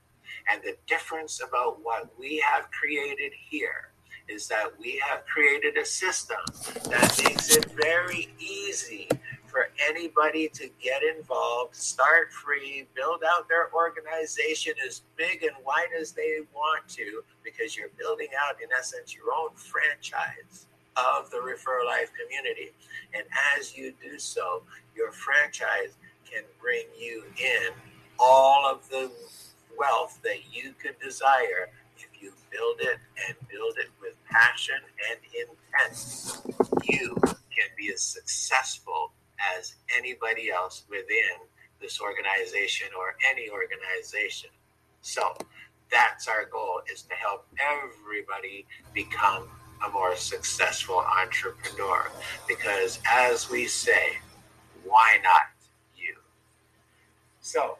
And 0.50 0.62
the 0.62 0.76
difference 0.86 1.40
about 1.46 1.82
what 1.82 2.10
we 2.18 2.42
have 2.46 2.70
created 2.70 3.32
here 3.48 3.92
is 4.28 4.46
that 4.48 4.70
we 4.78 5.02
have 5.04 5.24
created 5.26 5.76
a 5.76 5.84
system 5.84 6.38
that 6.84 7.20
makes 7.24 7.56
it 7.56 7.66
very 7.72 8.28
easy 8.38 9.08
for 9.50 9.68
anybody 9.88 10.48
to 10.48 10.68
get 10.82 11.02
involved, 11.02 11.74
start 11.74 12.32
free, 12.32 12.86
build 12.94 13.22
out 13.28 13.48
their 13.48 13.72
organization 13.74 14.74
as 14.86 15.02
big 15.16 15.42
and 15.42 15.52
wide 15.64 15.88
as 15.98 16.12
they 16.12 16.38
want 16.54 16.86
to, 16.88 17.22
because 17.42 17.76
you're 17.76 17.90
building 17.98 18.28
out, 18.40 18.56
in 18.62 18.68
essence, 18.78 19.14
your 19.14 19.34
own 19.34 19.50
franchise 19.54 20.66
of 20.96 21.30
the 21.30 21.40
Refer 21.40 21.84
Life 21.84 22.10
community. 22.20 22.72
And 23.14 23.24
as 23.58 23.76
you 23.76 23.92
do 24.02 24.18
so, 24.18 24.62
your 24.96 25.12
franchise 25.12 25.96
can 26.30 26.44
bring 26.60 26.84
you 26.98 27.24
in 27.38 27.72
all 28.18 28.70
of 28.70 28.88
the 28.88 29.10
wealth 29.78 30.20
that 30.22 30.38
you 30.52 30.74
could 30.80 30.98
desire 31.00 31.70
if 31.96 32.22
you 32.22 32.32
build 32.50 32.76
it 32.80 32.98
and 33.26 33.36
build 33.48 33.76
it 33.78 33.88
with 34.00 34.14
passion 34.30 34.74
and 35.10 35.18
intent, 35.34 36.40
you 36.88 37.14
can 37.24 37.68
be 37.76 37.92
as 37.92 38.00
successful 38.00 39.12
as 39.58 39.74
anybody 39.96 40.50
else 40.50 40.84
within 40.88 41.46
this 41.80 42.00
organization 42.00 42.88
or 42.98 43.16
any 43.30 43.48
organization. 43.50 44.50
So 45.02 45.34
that's 45.90 46.28
our 46.28 46.44
goal 46.46 46.82
is 46.92 47.02
to 47.02 47.14
help 47.14 47.46
everybody 47.58 48.66
become 48.94 49.48
a 49.86 49.90
more 49.90 50.14
successful 50.14 51.02
entrepreneur. 51.20 52.10
Because 52.46 53.00
as 53.08 53.50
we 53.50 53.66
say, 53.66 54.18
why 54.84 55.18
not 55.22 55.42
you? 55.96 56.16
So 57.40 57.78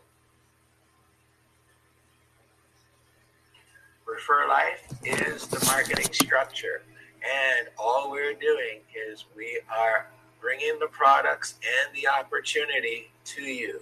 Refer 4.07 4.49
Life 4.49 4.93
is 5.05 5.47
the 5.47 5.65
marketing 5.67 6.13
structure. 6.13 6.83
And 7.23 7.69
all 7.79 8.11
we're 8.11 8.35
doing 8.35 8.81
is 9.11 9.27
we 9.37 9.61
are 9.71 10.09
bringing 10.41 10.79
the 10.79 10.87
products 10.87 11.55
and 11.63 11.95
the 11.95 12.09
opportunity 12.09 13.11
to 13.25 13.43
you. 13.43 13.81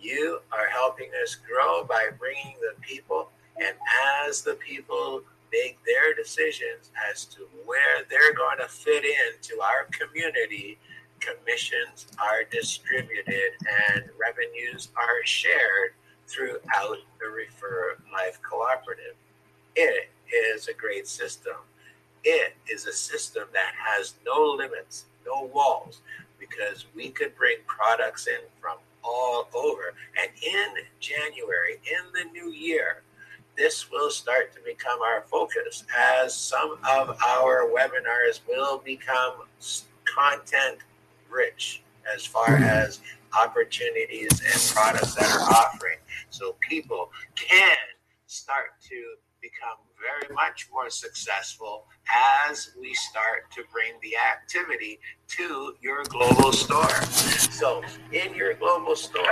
You 0.00 0.40
are 0.52 0.68
helping 0.68 1.10
us 1.22 1.34
grow 1.36 1.84
by 1.84 2.08
bringing 2.18 2.56
the 2.60 2.80
people, 2.80 3.30
and 3.56 3.76
as 4.26 4.42
the 4.42 4.54
people 4.54 5.22
make 5.52 5.78
their 5.84 6.14
decisions 6.14 6.90
as 7.10 7.24
to 7.26 7.46
where 7.64 8.04
they're 8.10 8.34
going 8.34 8.58
to 8.58 8.68
fit 8.68 9.04
into 9.04 9.62
our 9.62 9.86
community, 9.92 10.78
commissions 11.20 12.06
are 12.18 12.44
distributed 12.50 13.52
and 13.92 14.04
revenues 14.18 14.88
are 14.96 15.24
shared 15.24 15.92
throughout 16.26 16.98
the 17.20 17.28
Refer 17.32 17.96
Life 18.12 18.40
Cooperative. 18.42 19.14
It 19.76 20.10
is 20.32 20.68
a 20.68 20.74
great 20.74 21.06
system. 21.06 21.54
It 22.24 22.54
is 22.70 22.86
a 22.86 22.92
system 22.92 23.44
that 23.52 23.72
has 23.76 24.14
no 24.24 24.56
limits, 24.56 25.06
no 25.26 25.50
walls, 25.54 26.00
because 26.38 26.86
we 26.94 27.10
could 27.10 27.34
bring 27.36 27.56
products 27.66 28.26
in 28.26 28.40
from 28.60 28.78
all 29.02 29.48
over. 29.54 29.94
And 30.20 30.30
in 30.42 30.84
January, 31.00 31.74
in 31.84 32.12
the 32.12 32.30
new 32.30 32.50
year, 32.50 33.02
this 33.56 33.90
will 33.90 34.10
start 34.10 34.52
to 34.54 34.60
become 34.64 35.00
our 35.00 35.22
focus 35.22 35.84
as 35.96 36.34
some 36.34 36.78
of 36.90 37.16
our 37.26 37.70
webinars 37.70 38.40
will 38.48 38.78
become 38.78 39.34
content 40.04 40.78
rich 41.30 41.82
as 42.14 42.26
far 42.26 42.56
hmm. 42.56 42.62
as 42.62 43.00
opportunities 43.40 44.30
and 44.30 44.76
products 44.76 45.14
that 45.14 45.30
are 45.30 45.40
offering. 45.40 45.98
So 46.30 46.56
people 46.60 47.10
can 47.34 47.76
start 48.26 48.80
to 48.88 49.14
become 49.40 49.76
very 50.04 50.34
much 50.34 50.68
more 50.72 50.90
successful 50.90 51.86
as 52.48 52.70
we 52.80 52.92
start 52.94 53.50
to 53.52 53.62
bring 53.72 53.92
the 54.02 54.14
activity 54.16 55.00
to 55.28 55.74
your 55.80 56.04
global 56.04 56.52
store. 56.52 57.02
So, 57.50 57.82
in 58.12 58.34
your 58.34 58.54
global 58.54 58.96
store, 58.96 59.24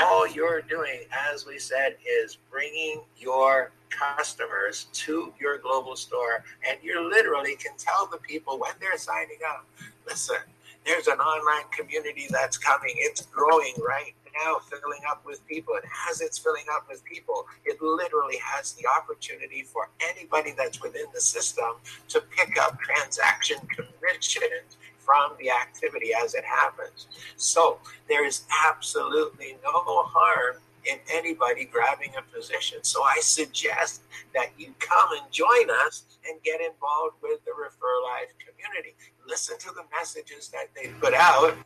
all 0.00 0.26
you're 0.26 0.62
doing, 0.62 1.00
as 1.32 1.46
we 1.46 1.58
said, 1.58 1.96
is 2.08 2.38
bringing 2.50 3.02
your 3.18 3.72
customers 3.90 4.86
to 4.92 5.32
your 5.40 5.58
global 5.58 5.96
store, 5.96 6.44
and 6.68 6.78
you 6.82 7.08
literally 7.08 7.56
can 7.56 7.72
tell 7.76 8.08
the 8.10 8.18
people 8.18 8.58
when 8.58 8.72
they're 8.80 8.98
signing 8.98 9.38
up 9.48 9.66
listen, 10.06 10.36
there's 10.84 11.06
an 11.06 11.18
online 11.18 11.64
community 11.70 12.26
that's 12.30 12.58
coming, 12.58 12.94
it's 12.96 13.22
growing 13.22 13.74
right 13.86 14.14
now 14.44 14.58
filling 14.58 15.00
up 15.08 15.24
with 15.24 15.46
people. 15.46 15.74
And 15.74 15.84
as 16.10 16.20
it's 16.20 16.38
filling 16.38 16.64
up 16.74 16.86
with 16.88 17.04
people, 17.04 17.46
it 17.64 17.80
literally 17.80 18.38
has 18.42 18.72
the 18.72 18.84
opportunity 18.86 19.62
for 19.62 19.90
anybody 20.00 20.54
that's 20.56 20.82
within 20.82 21.06
the 21.14 21.20
system 21.20 21.76
to 22.08 22.20
pick 22.20 22.58
up 22.58 22.78
transaction 22.80 23.58
commissions 23.68 24.76
from 24.98 25.32
the 25.38 25.50
activity 25.50 26.10
as 26.22 26.34
it 26.34 26.44
happens. 26.44 27.06
So 27.36 27.78
there 28.08 28.26
is 28.26 28.44
absolutely 28.68 29.56
no 29.62 29.82
harm 29.84 30.56
in 30.86 30.98
anybody 31.12 31.64
grabbing 31.64 32.12
a 32.16 32.22
position. 32.34 32.78
So 32.82 33.02
I 33.02 33.16
suggest 33.20 34.02
that 34.34 34.50
you 34.58 34.74
come 34.78 35.08
and 35.12 35.32
join 35.32 35.70
us 35.86 36.04
and 36.28 36.42
get 36.42 36.60
involved 36.60 37.16
with 37.22 37.44
the 37.44 37.52
Refer 37.52 38.02
Life 38.04 38.32
community. 38.38 38.94
Listen 39.26 39.58
to 39.58 39.68
the 39.74 39.84
messages 39.92 40.48
that 40.48 40.68
they 40.74 40.88
put 41.00 41.14
out 41.14 41.56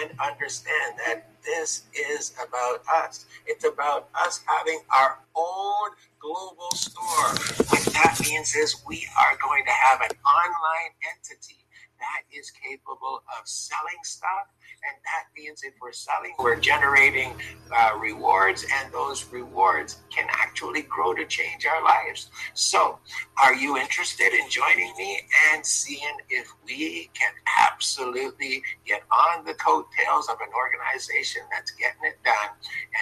and 0.00 0.10
understand 0.20 0.98
that 1.06 1.26
this 1.44 1.84
is 1.94 2.34
about 2.42 2.82
us. 2.92 3.26
It's 3.46 3.64
about 3.64 4.08
us 4.14 4.40
having 4.46 4.80
our 4.94 5.18
own 5.34 5.90
global 6.20 6.70
store. 6.72 7.34
What 7.68 7.84
that 7.94 8.18
means 8.22 8.54
is 8.54 8.82
we 8.86 9.06
are 9.18 9.36
going 9.42 9.64
to 9.64 9.72
have 9.72 10.00
an 10.00 10.16
online 10.24 10.92
entity 11.16 11.66
that 11.98 12.22
is 12.32 12.50
capable 12.50 13.22
of 13.38 13.46
selling 13.46 14.02
stuff 14.02 14.48
and 14.84 14.96
that 15.04 15.24
means 15.36 15.62
if 15.62 15.74
we're 15.80 15.92
selling, 15.92 16.34
we're 16.38 16.58
generating 16.60 17.34
uh, 17.76 17.96
rewards, 17.98 18.64
and 18.74 18.92
those 18.92 19.24
rewards 19.32 19.98
can 20.10 20.26
actually 20.30 20.82
grow 20.82 21.14
to 21.14 21.24
change 21.26 21.66
our 21.66 21.82
lives. 21.82 22.30
So, 22.54 22.98
are 23.42 23.54
you 23.54 23.76
interested 23.76 24.32
in 24.32 24.48
joining 24.50 24.94
me 24.96 25.20
and 25.52 25.64
seeing 25.64 26.16
if 26.28 26.52
we 26.64 27.10
can 27.14 27.32
absolutely 27.58 28.62
get 28.86 29.02
on 29.10 29.44
the 29.44 29.54
coattails 29.54 30.28
of 30.28 30.36
an 30.40 30.52
organization 30.54 31.42
that's 31.50 31.70
getting 31.72 32.02
it 32.04 32.18
done 32.24 32.54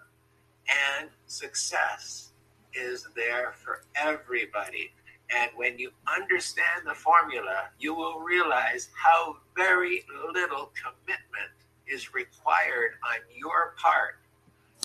and 1.00 1.10
success 1.26 2.32
is 2.74 3.08
there 3.16 3.54
for 3.64 3.82
everybody. 3.96 4.92
And 5.36 5.52
when 5.56 5.78
you 5.78 5.92
understand 6.08 6.86
the 6.86 6.94
formula, 6.94 7.70
you 7.80 7.94
will 7.94 8.20
realize 8.20 8.90
how 8.96 9.38
very 9.56 10.06
little 10.34 10.72
commitment 10.76 11.52
is 11.86 12.14
required 12.14 12.92
on 13.04 13.20
your 13.36 13.76
part 13.78 14.20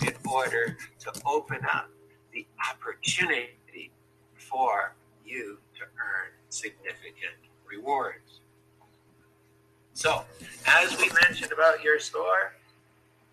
in 0.05 0.13
order 0.29 0.77
to 0.99 1.11
open 1.25 1.59
up 1.73 1.89
the 2.33 2.45
opportunity 2.69 3.91
for 4.35 4.95
you 5.25 5.57
to 5.75 5.83
earn 5.83 6.31
significant 6.49 7.37
rewards. 7.65 8.41
So, 9.93 10.23
as 10.67 10.97
we 10.97 11.09
mentioned 11.21 11.51
about 11.51 11.83
your 11.83 11.99
store, 11.99 12.53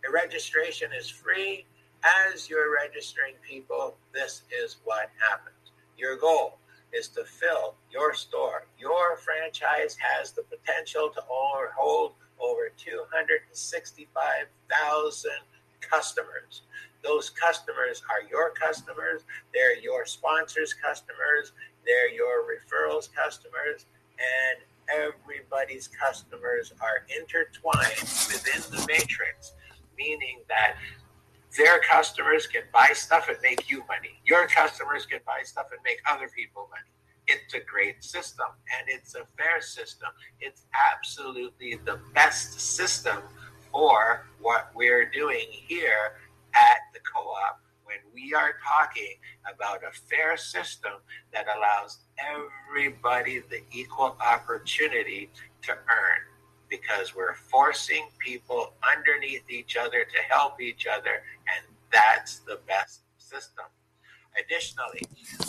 a 0.06 0.12
registration 0.12 0.92
is 0.98 1.08
free. 1.08 1.64
As 2.02 2.48
you're 2.48 2.74
registering 2.74 3.34
people, 3.46 3.96
this 4.14 4.42
is 4.50 4.78
what 4.84 5.10
happens. 5.18 5.72
Your 5.98 6.16
goal 6.16 6.56
is 6.92 7.08
to 7.08 7.24
fill 7.24 7.74
your 7.90 8.14
store. 8.14 8.66
Your 8.78 9.18
franchise 9.18 9.98
has 10.00 10.32
the 10.32 10.42
potential 10.42 11.10
to 11.10 11.20
hold 11.26 12.12
over 12.40 12.70
265,000 12.76 15.30
customers. 15.80 16.62
Those 17.04 17.30
customers 17.30 18.02
are 18.10 18.22
your 18.30 18.50
customers, 18.50 19.24
they're 19.54 19.78
your 19.78 20.04
sponsors' 20.06 20.74
customers, 20.74 21.52
they're 21.86 22.10
your 22.10 22.44
referrals 22.44 23.08
customers, 23.12 23.86
and 24.18 24.58
everybody's 24.90 25.88
customers 25.88 26.72
are 26.80 27.04
intertwined 27.08 28.08
within 28.28 28.62
the 28.70 28.84
matrix 28.86 29.52
meaning 30.00 30.40
that 30.48 30.76
their 31.56 31.80
customers 31.80 32.46
can 32.46 32.62
buy 32.72 32.90
stuff 32.94 33.28
and 33.28 33.38
make 33.42 33.70
you 33.70 33.78
money. 33.88 34.20
Your 34.24 34.46
customers 34.46 35.04
can 35.04 35.20
buy 35.26 35.42
stuff 35.44 35.66
and 35.72 35.80
make 35.84 35.98
other 36.10 36.28
people 36.34 36.68
money. 36.70 36.90
It's 37.26 37.54
a 37.54 37.60
great 37.60 38.02
system 38.02 38.46
and 38.78 38.88
it's 38.88 39.14
a 39.14 39.26
fair 39.36 39.60
system. 39.60 40.08
It's 40.40 40.66
absolutely 40.92 41.78
the 41.84 41.98
best 42.14 42.60
system 42.60 43.18
for 43.70 44.26
what 44.40 44.70
we're 44.74 45.10
doing 45.10 45.46
here 45.50 46.18
at 46.54 46.78
the 46.92 47.00
co 47.00 47.20
op 47.20 47.60
when 47.84 47.98
we 48.14 48.34
are 48.34 48.54
talking 48.66 49.14
about 49.52 49.80
a 49.82 49.92
fair 49.92 50.36
system 50.36 50.92
that 51.32 51.46
allows 51.56 51.98
everybody 52.18 53.40
the 53.50 53.62
equal 53.72 54.16
opportunity 54.24 55.30
to 55.62 55.72
earn 55.72 56.29
because 56.70 57.14
we're 57.14 57.34
forcing 57.34 58.06
people 58.18 58.72
underneath 58.96 59.50
each 59.50 59.76
other 59.76 60.04
to 60.04 60.34
help 60.34 60.60
each 60.60 60.86
other, 60.86 61.22
and 61.54 61.66
that's 61.92 62.38
the 62.40 62.60
best 62.66 63.00
system. 63.18 63.66
Additionally, 64.38 65.02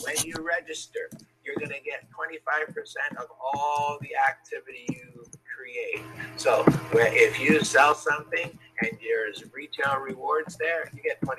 when 0.03 0.15
you 0.25 0.33
register, 0.41 1.09
you're 1.45 1.55
going 1.55 1.69
to 1.69 1.81
get 1.85 2.09
25% 2.11 2.75
of 3.17 3.27
all 3.39 3.97
the 4.01 4.09
activity 4.15 4.85
you 4.89 5.23
create. 5.45 6.03
So 6.37 6.65
if 6.93 7.39
you 7.39 7.63
sell 7.63 7.93
something 7.93 8.57
and 8.81 8.91
there's 9.01 9.43
retail 9.53 9.99
rewards 9.99 10.57
there, 10.57 10.89
you 10.95 11.01
get 11.03 11.21
25%. 11.21 11.37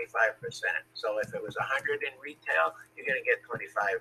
So 0.94 1.18
if 1.18 1.34
it 1.34 1.42
was 1.42 1.56
100 1.56 2.02
in 2.02 2.14
retail, 2.22 2.74
you're 2.96 3.06
going 3.06 3.18
to 3.18 3.26
get 3.26 3.42
$25. 3.42 3.98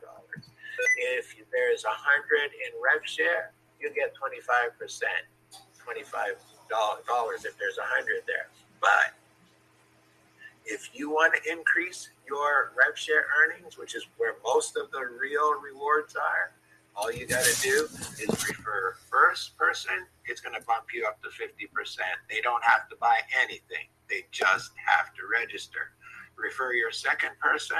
If 1.17 1.35
there's 1.51 1.83
100 1.83 2.51
in 2.65 2.71
rev 2.81 3.01
share, 3.05 3.53
you 3.79 3.91
get 3.93 4.13
25%, 4.13 5.03
$25 5.87 7.45
if 7.45 7.57
there's 7.57 7.77
100 7.77 8.23
there. 8.27 8.47
But 8.79 9.13
if 10.65 10.89
you 10.93 11.09
want 11.09 11.33
to 11.35 11.51
increase 11.51 12.09
your 12.27 12.71
rev 12.77 12.97
share 12.97 13.25
earnings, 13.43 13.77
which 13.77 13.95
is 13.95 14.05
where 14.17 14.35
most 14.43 14.77
of 14.77 14.91
the 14.91 15.01
real 15.19 15.59
rewards 15.59 16.15
are, 16.15 16.51
all 16.95 17.11
you 17.11 17.25
got 17.25 17.43
to 17.43 17.61
do 17.61 17.87
is 18.19 18.47
refer 18.47 18.95
first 19.09 19.57
person. 19.57 19.93
It's 20.25 20.41
going 20.41 20.55
to 20.55 20.65
bump 20.65 20.85
you 20.93 21.05
up 21.05 21.21
to 21.23 21.29
50%. 21.29 21.97
They 22.29 22.41
don't 22.41 22.63
have 22.63 22.89
to 22.89 22.95
buy 22.97 23.19
anything, 23.41 23.87
they 24.09 24.25
just 24.31 24.71
have 24.85 25.13
to 25.15 25.21
register. 25.31 25.91
Refer 26.37 26.73
your 26.73 26.91
second 26.91 27.31
person, 27.39 27.77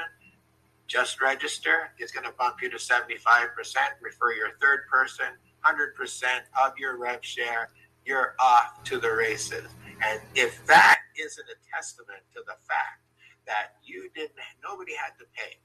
just 0.88 1.22
register. 1.22 1.92
It's 1.98 2.12
going 2.12 2.26
to 2.26 2.34
bump 2.38 2.62
you 2.62 2.70
to 2.70 2.78
75%. 2.78 3.08
Refer 4.02 4.34
your 4.34 4.50
third 4.62 4.82
person, 4.92 5.26
100% 5.66 6.24
of 6.64 6.78
your 6.78 6.98
rev 6.98 7.20
share. 7.24 7.70
You're 8.06 8.36
off 8.40 8.84
to 8.86 9.00
the 9.00 9.12
races. 9.12 9.68
And 10.04 10.22
if 10.36 10.66
that 10.68 11.00
isn't 11.20 11.46
a 11.46 11.76
testament 11.76 12.20
to 12.34 12.42
the 12.46 12.56
fact 12.68 13.02
that 13.46 13.76
you 13.84 14.10
didn't, 14.16 14.32
nobody 14.64 14.94
had 14.96 15.12
to 15.20 15.26
pay, 15.36 15.58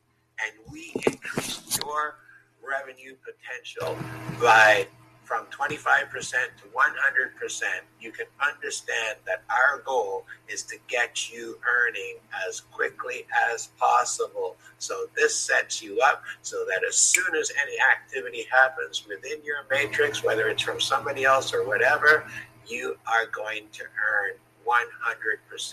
and 0.44 0.72
we 0.72 0.92
increased 1.06 1.78
your 1.82 2.16
revenue 2.62 3.14
potential 3.24 3.96
by 4.40 4.86
from 5.26 5.46
25% 5.46 5.82
to 6.10 6.64
100%, 6.72 7.62
you 8.00 8.12
can 8.12 8.26
understand 8.40 9.16
that 9.26 9.42
our 9.50 9.80
goal 9.80 10.24
is 10.48 10.62
to 10.62 10.76
get 10.86 11.32
you 11.32 11.58
earning 11.68 12.16
as 12.48 12.60
quickly 12.60 13.26
as 13.52 13.66
possible. 13.78 14.56
So, 14.78 15.06
this 15.16 15.34
sets 15.34 15.82
you 15.82 16.00
up 16.00 16.22
so 16.42 16.64
that 16.68 16.82
as 16.88 16.96
soon 16.96 17.34
as 17.34 17.50
any 17.60 17.76
activity 17.92 18.46
happens 18.50 19.04
within 19.08 19.42
your 19.44 19.66
matrix, 19.68 20.22
whether 20.22 20.48
it's 20.48 20.62
from 20.62 20.80
somebody 20.80 21.24
else 21.24 21.52
or 21.52 21.66
whatever, 21.66 22.24
you 22.66 22.96
are 23.06 23.26
going 23.26 23.64
to 23.72 23.82
earn 23.82 24.34
100% 24.66 25.72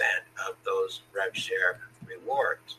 of 0.49 0.55
those 0.65 1.01
rev 1.15 1.35
share 1.35 1.79
rewards. 2.07 2.77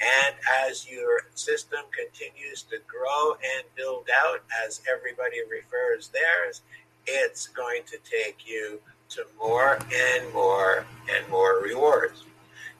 And 0.00 0.36
as 0.68 0.88
your 0.88 1.22
system 1.34 1.80
continues 1.90 2.62
to 2.64 2.78
grow 2.86 3.32
and 3.32 3.64
build 3.76 4.08
out, 4.24 4.40
as 4.64 4.80
everybody 4.92 5.38
refers 5.50 6.08
theirs, 6.08 6.62
it's 7.06 7.48
going 7.48 7.82
to 7.86 7.98
take 8.04 8.46
you 8.46 8.80
to 9.10 9.24
more 9.38 9.78
and 9.92 10.32
more 10.32 10.86
and 11.12 11.28
more 11.28 11.62
rewards. 11.62 12.24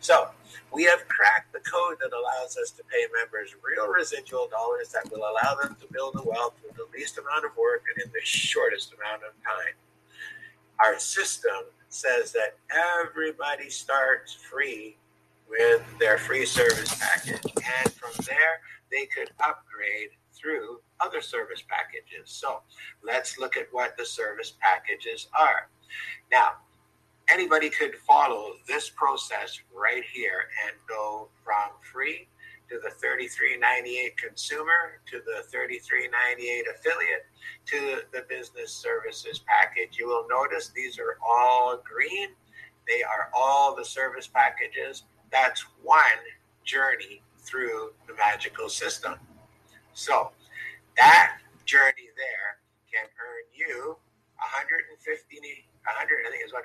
So, 0.00 0.28
we 0.72 0.84
have 0.84 1.08
cracked 1.08 1.52
the 1.52 1.60
code 1.60 1.96
that 2.00 2.12
allows 2.12 2.56
us 2.56 2.70
to 2.72 2.82
pay 2.84 3.06
members 3.16 3.56
real 3.64 3.88
residual 3.88 4.48
dollars 4.48 4.90
that 4.90 5.10
will 5.10 5.24
allow 5.24 5.56
them 5.60 5.76
to 5.80 5.86
build 5.90 6.14
a 6.16 6.22
wealth 6.22 6.54
with 6.64 6.76
the 6.76 6.86
least 6.96 7.18
amount 7.18 7.46
of 7.46 7.56
work 7.56 7.82
and 7.94 8.04
in 8.04 8.12
the 8.12 8.20
shortest 8.22 8.92
amount 8.92 9.22
of 9.22 9.32
time. 9.42 9.74
Our 10.78 10.98
system 10.98 11.72
says 11.88 12.32
that 12.32 12.58
everybody 12.70 13.70
starts 13.70 14.34
free 14.34 14.96
with 15.48 15.82
their 15.98 16.18
free 16.18 16.46
service 16.46 16.94
package. 16.94 17.42
And 17.44 17.92
from 17.92 18.12
there, 18.26 18.60
they 18.90 19.06
could 19.06 19.30
upgrade 19.40 20.10
through 20.32 20.80
other 21.00 21.20
service 21.20 21.62
packages. 21.68 22.30
So 22.30 22.60
let's 23.02 23.38
look 23.38 23.56
at 23.56 23.68
what 23.72 23.96
the 23.96 24.04
service 24.04 24.54
packages 24.60 25.28
are. 25.38 25.68
Now, 26.30 26.52
anybody 27.28 27.70
could 27.70 27.94
follow 28.06 28.54
this 28.66 28.90
process 28.90 29.60
right 29.74 30.04
here 30.12 30.48
and 30.66 30.76
go 30.88 31.28
from 31.44 31.70
free 31.80 32.28
to 32.68 32.76
the 32.82 32.90
3398 32.90 34.16
consumer 34.16 35.00
to 35.06 35.18
the 35.24 35.42
3398 35.50 36.64
affiliate 36.74 37.26
to 37.66 38.02
the 38.12 38.24
business 38.28 38.72
services 38.72 39.40
package. 39.46 39.96
You 39.98 40.06
will 40.06 40.26
notice 40.28 40.70
these 40.74 40.98
are 40.98 41.16
all 41.26 41.82
green. 41.82 42.28
They 42.86 43.02
are 43.02 43.30
all 43.34 43.74
the 43.74 43.84
service 43.84 44.26
packages 44.26 45.04
that's 45.30 45.64
one 45.82 46.00
journey 46.64 47.22
through 47.38 47.92
the 48.06 48.14
magical 48.14 48.68
system. 48.68 49.14
So 49.94 50.30
that 50.96 51.38
journey 51.64 52.10
there 52.16 52.58
can 52.92 53.06
earn 53.18 53.44
you 53.54 53.96
150, 54.38 54.94
100, 54.94 56.26
I 56.26 56.30
think 56.30 56.42
it's 56.44 56.52
like 56.52 56.64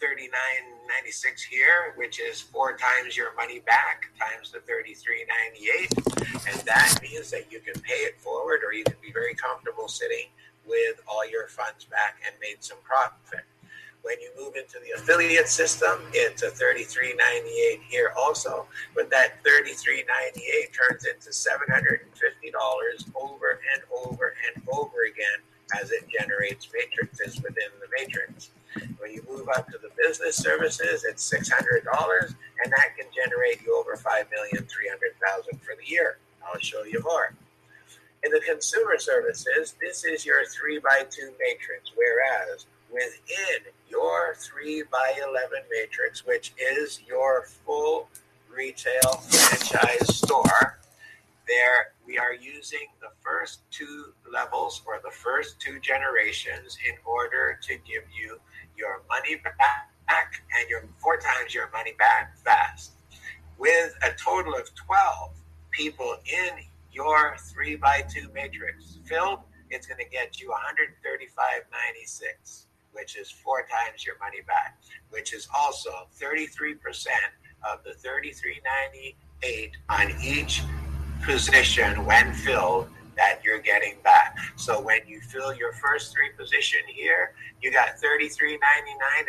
139.96 0.00 1.42
here, 1.50 1.92
which 1.96 2.20
is 2.20 2.40
four 2.40 2.76
times 2.76 3.16
your 3.16 3.34
money 3.34 3.60
back 3.60 4.06
times 4.18 4.50
the 4.50 4.60
33.98, 4.60 6.48
and 6.48 6.60
that 6.66 6.98
means 7.02 7.30
that 7.30 7.52
you 7.52 7.60
can 7.60 7.80
pay 7.82 8.08
it 8.08 8.18
forward, 8.20 8.60
or 8.66 8.72
you 8.72 8.84
can 8.84 8.96
be 9.02 9.12
very 9.12 9.34
comfortable 9.34 9.88
sitting 9.88 10.28
with 10.66 11.00
all 11.06 11.28
your 11.28 11.46
funds 11.48 11.84
back 11.84 12.16
and 12.26 12.34
made 12.40 12.64
some 12.64 12.78
profit. 12.82 13.44
When 14.06 14.20
you 14.20 14.30
move 14.38 14.54
into 14.54 14.78
the 14.78 14.92
affiliate 14.92 15.48
system, 15.48 15.98
it's 16.12 16.44
a 16.44 16.50
$33.98 16.50 17.82
here 17.88 18.12
also, 18.16 18.66
but 18.94 19.10
that 19.10 19.42
$33.98 19.42 20.06
turns 20.72 21.06
into 21.06 21.30
$750 21.30 21.98
over 23.16 23.60
and 23.74 23.82
over 24.06 24.34
and 24.46 24.62
over 24.72 25.10
again 25.10 25.42
as 25.82 25.90
it 25.90 26.06
generates 26.08 26.68
matrices 26.72 27.42
within 27.42 27.66
the 27.80 27.88
matrix. 27.98 28.50
When 29.00 29.10
you 29.10 29.26
move 29.28 29.48
up 29.48 29.66
to 29.72 29.78
the 29.78 29.90
business 30.00 30.36
services, 30.36 31.02
it's 31.02 31.28
$600, 31.28 32.28
and 32.62 32.72
that 32.72 32.96
can 32.96 33.06
generate 33.12 33.60
you 33.62 33.76
over 33.76 33.96
5,300,000 33.96 35.60
for 35.62 35.74
the 35.74 35.84
year. 35.84 36.18
I'll 36.46 36.60
show 36.60 36.84
you 36.84 37.00
more. 37.02 37.34
In 38.22 38.30
the 38.30 38.40
consumer 38.46 38.98
services, 38.98 39.74
this 39.80 40.04
is 40.04 40.24
your 40.24 40.46
3 40.46 40.78
by 40.78 41.06
2 41.10 41.32
matrix, 41.40 41.90
whereas 41.96 42.66
within 42.96 43.72
your 43.90 44.34
3 44.38 44.84
by 44.90 45.12
11 45.18 45.58
matrix, 45.70 46.24
which 46.24 46.54
is 46.58 47.02
your 47.06 47.44
full 47.44 48.08
retail 48.48 49.12
franchise 49.28 50.16
store, 50.16 50.78
there 51.46 51.92
we 52.06 52.16
are 52.16 52.34
using 52.34 52.88
the 53.00 53.10
first 53.22 53.60
two 53.70 54.14
levels 54.32 54.80
or 54.86 54.98
the 55.04 55.10
first 55.10 55.60
two 55.60 55.78
generations 55.80 56.78
in 56.88 56.94
order 57.04 57.58
to 57.60 57.74
give 57.74 58.04
you 58.18 58.40
your 58.76 59.02
money 59.10 59.36
back 59.36 60.42
and 60.58 60.70
your 60.70 60.88
four 60.98 61.18
times 61.18 61.54
your 61.54 61.70
money 61.72 61.92
back 61.98 62.34
fast. 62.38 62.92
With 63.58 63.94
a 64.02 64.12
total 64.12 64.54
of 64.54 64.74
12 64.74 65.34
people 65.70 66.16
in 66.24 66.64
your 66.92 67.36
3 67.38 67.76
by 67.76 68.06
2 68.08 68.30
matrix 68.34 68.98
filled, 69.04 69.40
it's 69.68 69.86
going 69.86 69.98
to 69.98 70.08
get 70.08 70.40
you 70.40 70.48
135.96 70.48 72.65
which 72.96 73.16
is 73.16 73.30
four 73.30 73.60
times 73.60 74.04
your 74.04 74.16
money 74.18 74.40
back, 74.46 74.78
which 75.10 75.32
is 75.32 75.48
also 75.54 76.08
33% 76.20 76.76
of 77.70 77.84
the 77.84 77.90
33.98 78.06 79.70
on 79.88 80.12
each 80.22 80.62
position 81.22 82.04
when 82.04 82.32
filled 82.32 82.88
that 83.16 83.40
you're 83.42 83.60
getting 83.60 83.94
back. 84.02 84.36
So 84.56 84.80
when 84.80 85.00
you 85.06 85.20
fill 85.20 85.54
your 85.54 85.72
first 85.72 86.12
three 86.12 86.30
position 86.38 86.80
here, 86.86 87.34
you 87.62 87.72
got 87.72 87.96
33.99 87.96 88.58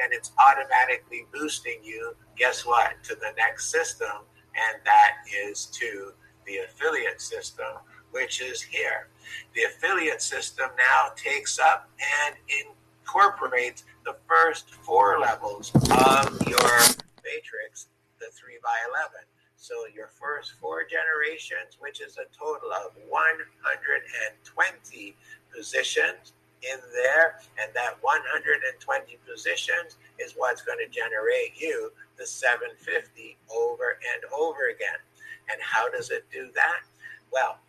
and 0.04 0.12
it's 0.14 0.32
automatically 0.40 1.26
boosting 1.34 1.80
you 1.84 2.16
guess 2.38 2.66
what 2.66 2.92
to 3.04 3.16
the 3.16 3.32
next 3.38 3.72
system 3.72 4.26
and 4.56 4.82
that 4.86 5.12
is 5.50 5.66
to 5.68 6.12
the 6.46 6.58
affiliate 6.58 7.22
system 7.22 7.68
which 8.12 8.42
is 8.42 8.62
here. 8.62 9.10
The 9.54 9.64
affiliate 9.64 10.22
system 10.22 10.70
now 10.78 11.12
takes 11.16 11.60
up 11.60 11.90
and 12.26 12.36
in 12.48 12.74
incorporates 13.08 13.86
the 14.06 14.16
first 14.28 14.74
four 14.74 15.20
levels 15.20 15.72
of 15.76 16.48
your 16.48 16.80
matrix, 17.24 17.88
the 18.20 18.28
3 18.34 18.58
by 18.62 18.76
11. 18.92 19.24
So 19.56 19.74
your 19.96 20.08
first 20.08 20.56
four 20.60 20.84
generations, 20.84 21.78
which 21.80 22.02
is 22.02 22.18
a 22.18 22.26
total 22.38 22.70
of 22.72 22.92
120 23.08 25.16
positions, 25.56 26.34
in 26.64 26.80
there, 26.92 27.38
and 27.62 27.72
that 27.76 28.02
120 28.02 29.20
positions 29.30 29.98
is 30.20 30.34
what's 30.36 30.64
going 30.64 30.80
to 30.80 30.88
generate 30.90 31.54
you 31.56 31.92
the 32.18 32.26
750 32.26 33.38
over 33.54 34.00
and 34.02 34.26
over 34.34 34.70
again. 34.74 34.98
And 35.52 35.62
how 35.62 35.88
does 35.88 36.10
it 36.10 36.26
do 36.34 36.50
that? 36.56 36.82
Well, 37.32 37.60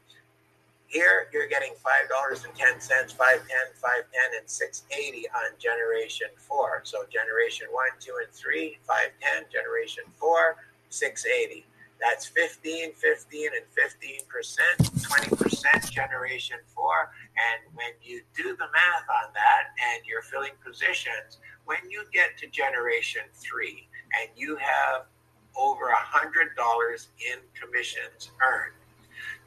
here 0.88 1.29
you're 1.33 1.46
getting 1.46 1.74
five 1.77 2.09
dollars 2.09 2.44
and 2.44 2.55
ten 2.55 2.81
cents, 2.81 3.12
five 3.12 3.40
ten, 3.46 3.66
five 3.77 4.09
ten, 4.12 4.40
and 4.40 4.48
six 4.48 4.85
eighty 4.90 5.29
on 5.37 5.53
generation 5.59 6.29
four. 6.37 6.81
So 6.85 7.05
generation 7.12 7.68
one, 7.70 7.92
two, 8.01 8.16
and 8.24 8.33
three, 8.33 8.79
five 8.87 9.12
ten. 9.20 9.44
Generation 9.53 10.05
four, 10.18 10.57
six 10.88 11.24
eighty. 11.27 11.66
That's 12.01 12.27
15, 12.27 12.92
15, 12.94 13.51
and 13.57 13.66
15 13.74 14.20
percent, 14.29 15.03
20 15.03 15.37
percent 15.37 15.90
generation 15.90 16.59
four. 16.74 17.11
And 17.37 17.74
when 17.74 17.90
you 18.03 18.22
do 18.37 18.55
the 18.57 18.70
math 18.72 19.07
on 19.24 19.33
that, 19.35 19.74
and 19.92 20.07
you're 20.07 20.22
filling 20.22 20.53
positions, 20.64 21.38
when 21.66 21.79
you 21.90 22.05
get 22.12 22.38
to 22.38 22.46
generation 22.46 23.22
three, 23.35 23.88
and 24.20 24.31
you 24.37 24.57
have 24.57 25.07
over 25.59 25.88
a 25.88 25.96
hundred 25.96 26.55
dollars 26.57 27.09
in 27.18 27.40
commissions 27.61 28.31
earned 28.40 28.79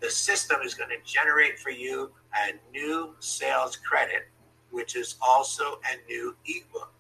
the 0.02 0.10
system 0.10 0.62
is 0.64 0.74
going 0.74 0.90
to 0.90 0.98
generate 1.06 1.60
for 1.60 1.70
you 1.70 2.12
a 2.34 2.54
new 2.72 3.16
sales 3.20 3.76
credit, 3.76 4.28
which 4.72 4.96
is 4.96 5.16
also 5.22 5.80
a 5.86 6.12
new 6.12 6.36
ebook. 6.46 6.94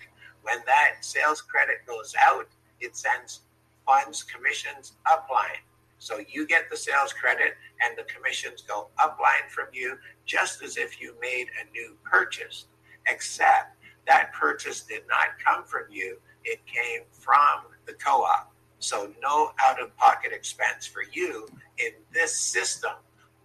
When 0.43 0.59
that 0.67 0.97
sales 1.01 1.41
credit 1.41 1.77
goes 1.87 2.13
out, 2.23 2.47
it 2.79 2.95
sends 2.95 3.41
funds, 3.85 4.23
commissions 4.23 4.93
upline. 5.07 5.61
So 5.97 6.19
you 6.27 6.47
get 6.47 6.69
the 6.69 6.77
sales 6.77 7.13
credit 7.13 7.55
and 7.83 7.97
the 7.97 8.03
commissions 8.03 8.61
go 8.61 8.87
upline 8.99 9.49
from 9.49 9.65
you 9.73 9.97
just 10.25 10.63
as 10.63 10.77
if 10.77 11.01
you 11.01 11.15
made 11.21 11.47
a 11.61 11.71
new 11.71 11.95
purchase, 12.03 12.65
except 13.07 13.77
that 14.07 14.33
purchase 14.33 14.81
did 14.81 15.03
not 15.07 15.39
come 15.43 15.63
from 15.63 15.83
you, 15.91 16.17
it 16.43 16.59
came 16.65 17.01
from 17.11 17.65
the 17.85 17.93
co 17.93 18.23
op. 18.23 18.51
So 18.79 19.11
no 19.21 19.51
out 19.63 19.79
of 19.79 19.95
pocket 19.97 20.31
expense 20.33 20.87
for 20.87 21.03
you 21.11 21.47
in 21.77 21.91
this 22.21 22.35
system. 22.39 22.91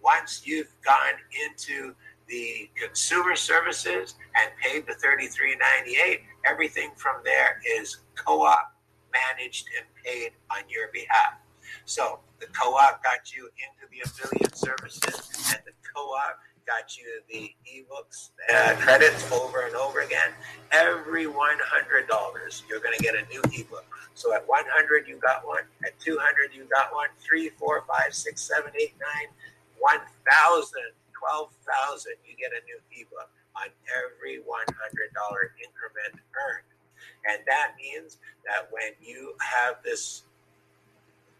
Once 0.03 0.41
you've 0.45 0.73
gone 0.85 1.15
into 1.45 1.95
the 2.27 2.69
consumer 2.75 3.35
services 3.35 4.15
and 4.35 4.51
paid 4.61 4.85
the 4.85 4.93
$33.98, 4.93 6.19
everything 6.45 6.91
from 6.95 7.15
there 7.23 7.59
is 7.79 7.97
co-op 8.15 8.73
managed 9.11 9.67
and 9.77 9.87
paid 10.03 10.31
on 10.51 10.61
your 10.69 10.89
behalf. 10.93 11.39
So 11.85 12.19
the 12.39 12.47
co-op 12.47 13.03
got 13.03 13.33
you 13.33 13.45
into 13.45 13.91
the 13.91 14.01
affiliate 14.05 14.55
services 14.55 15.31
and 15.49 15.59
the 15.65 15.73
co-op 15.95 16.37
got 16.67 16.97
you 16.97 17.23
the 17.31 17.55
ebooks 17.63 18.31
uh, 18.53 18.75
credits 18.75 19.31
over 19.31 19.65
and 19.65 19.75
over 19.75 20.01
again. 20.01 20.35
Every 20.71 21.25
$100, 21.25 21.33
you're 22.69 22.79
going 22.79 22.95
to 22.97 23.03
get 23.03 23.15
a 23.15 23.25
new 23.31 23.41
ebook. 23.57 23.85
So 24.13 24.35
at 24.35 24.45
100, 24.47 25.07
you 25.07 25.15
got 25.15 25.47
one. 25.47 25.63
At 25.85 25.97
200, 25.99 26.53
you 26.53 26.65
got 26.65 26.93
one. 26.93 27.07
Three, 27.19 27.49
four, 27.57 27.85
five, 27.87 28.13
six, 28.13 28.41
seven, 28.41 28.71
eight, 28.79 28.93
nine, 28.99 29.31
1,000, 29.79 30.81
12,000, 31.15 32.11
you 32.27 32.35
get 32.35 32.51
a 32.51 32.61
new 32.67 32.79
ebook 32.91 33.31
on 33.55 33.69
every 33.87 34.43
$100 34.43 34.43
increment 34.43 36.13
earned. 36.35 36.67
And 37.31 37.41
that 37.47 37.73
means 37.79 38.17
that 38.45 38.67
when 38.71 38.91
you 39.01 39.33
have 39.39 39.77
this 39.83 40.23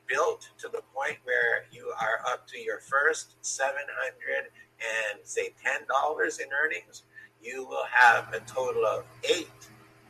built 0.07 0.49
to 0.57 0.69
the 0.69 0.81
point 0.95 1.17
where 1.23 1.65
you 1.71 1.91
are 1.99 2.19
up 2.31 2.47
to 2.47 2.57
your 2.57 2.79
first 2.79 3.35
700 3.41 4.47
and 4.79 5.19
say 5.23 5.53
$10 5.63 6.39
in 6.39 6.47
earnings, 6.53 7.03
you 7.41 7.65
will 7.67 7.85
have 7.91 8.33
a 8.33 8.39
total 8.41 8.85
of 8.85 9.05
eight 9.23 9.49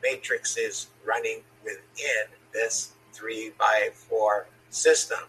matrices 0.04 0.88
running 1.06 1.42
within 1.64 2.28
this 2.54 2.94
three 3.14 3.52
by 3.58 3.90
four 3.94 4.48
system, 4.70 5.20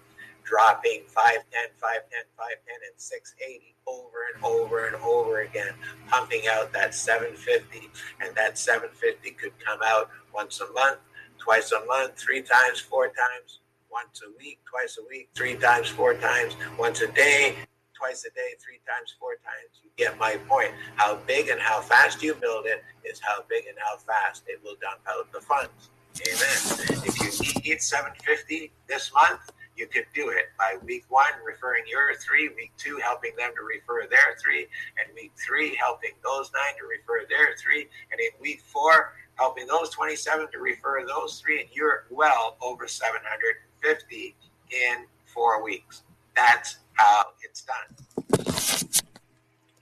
dropping 0.45 1.03
510, 1.09 1.71
510, 1.81 2.23
510, 2.37 2.75
and 2.91 2.95
680 2.97 3.75
over 3.87 4.19
and 4.35 4.45
over 4.45 4.87
and 4.87 4.97
over 4.97 5.41
again, 5.41 5.73
pumping 6.09 6.43
out 6.51 6.73
that 6.73 6.95
750. 6.95 7.91
And 8.21 8.35
that 8.37 8.59
750 8.59 9.31
could 9.33 9.53
come 9.65 9.81
out 9.85 10.11
once 10.35 10.61
a 10.61 10.71
month, 10.73 10.99
twice 11.39 11.73
a 11.73 11.85
month, 11.87 12.17
three 12.17 12.43
times, 12.43 12.81
four 12.81 13.07
times, 13.07 13.61
once 13.91 14.21
a 14.27 14.31
week, 14.39 14.61
twice 14.69 14.99
a 14.99 15.09
week, 15.09 15.31
three 15.35 15.57
times, 15.57 15.89
four 15.89 16.15
times, 16.15 16.57
once 16.79 17.01
a 17.01 17.11
day, 17.13 17.57
twice 17.99 18.25
a 18.25 18.31
day, 18.31 18.55
three 18.63 18.81
times, 18.87 19.15
four 19.19 19.35
times. 19.43 19.83
You 19.83 19.91
get 19.97 20.19
my 20.19 20.37
point. 20.49 20.71
How 20.95 21.17
big 21.27 21.49
and 21.49 21.61
how 21.61 21.81
fast 21.81 22.23
you 22.23 22.35
build 22.35 22.67
it 22.67 22.85
is 23.05 23.21
how 23.21 23.43
big 23.49 23.67
and 23.67 23.77
how 23.79 23.97
fast 23.97 24.45
it 24.47 24.61
will 24.63 24.77
dump 24.81 25.01
out 25.09 25.33
the 25.33 25.41
funds. 25.41 25.91
Amen. 26.23 27.03
If 27.05 27.21
you 27.21 27.63
need 27.63 27.81
750 27.81 28.73
this 28.89 29.13
month, 29.13 29.51
you 29.77 29.87
could 29.87 30.07
do 30.15 30.31
it 30.31 30.47
by 30.59 30.77
week 30.85 31.05
one, 31.09 31.31
referring 31.47 31.85
your 31.87 32.15
three, 32.17 32.49
week 32.49 32.73
two, 32.77 32.99
helping 33.03 33.31
them 33.37 33.51
to 33.55 33.63
refer 33.63 34.09
their 34.09 34.37
three, 34.43 34.67
and 34.99 35.15
week 35.15 35.33
three, 35.37 35.77
helping 35.77 36.11
those 36.25 36.51
nine 36.53 36.75
to 36.79 36.87
refer 36.87 37.27
their 37.29 37.55
three, 37.63 37.87
and 38.11 38.21
in 38.21 38.31
week 38.41 38.61
four, 38.61 39.15
helping 39.37 39.69
those 39.69 39.91
27 39.91 40.49
to 40.51 40.59
refer 40.59 41.07
those 41.07 41.41
three, 41.41 41.61
and 41.61 41.69
you're 41.73 42.07
well 42.11 42.57
over 42.61 42.89
750 42.89 44.35
in 44.71 45.07
four 45.27 45.63
weeks. 45.63 46.03
That's 46.35 46.79
how 46.99 47.27
it's 47.43 47.63
done. 47.63 47.97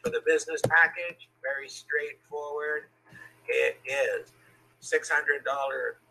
For 0.02 0.10
the 0.10 0.20
business 0.24 0.60
package, 0.68 1.28
very 1.42 1.68
straightforward. 1.68 2.84
It 3.48 3.78
is 3.84 4.32
$600 4.82 5.12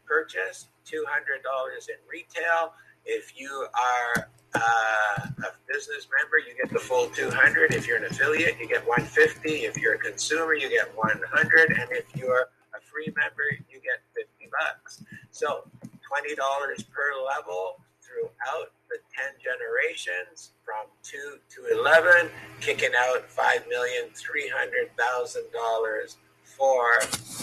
purchase, 0.06 0.68
$200 0.86 1.90
in 1.90 1.96
retail. 2.12 2.74
If 3.06 3.40
you 3.40 3.68
are 3.74 4.30
uh, 4.56 5.28
a 5.40 5.52
business 5.72 6.08
member, 6.20 6.40
you 6.40 6.56
get 6.62 6.72
the 6.74 6.80
full 6.80 7.08
200. 7.08 7.74
If 7.74 7.88
you're 7.88 7.98
an 7.98 8.06
affiliate, 8.06 8.58
you 8.60 8.68
get 8.68 8.86
150. 8.88 9.50
If 9.50 9.78
you're 9.78 9.96
a 9.96 10.00
consumer, 10.00 10.54
you 10.56 10.70
get 10.70 10.96
100. 10.96 11.72
And 11.72 11.92
if 11.92 12.06
you're 12.16 12.50
a 12.76 12.82
free 12.82 13.14
member, 13.16 13.44
you 13.70 13.80
get 13.80 14.02
50 14.16 14.50
bucks. 14.52 15.04
So 15.32 15.66
$20 15.84 16.92
per 16.92 17.12
level 17.26 17.82
throughout 18.16 18.72
the 18.90 18.98
10 19.14 19.36
generations 19.44 20.54
from 20.64 20.88
2 21.04 21.40
to 21.50 21.66
11, 21.78 22.32
kicking 22.62 22.96
out 22.98 23.30
$5,300,000 23.30 26.16
for 26.44 27.02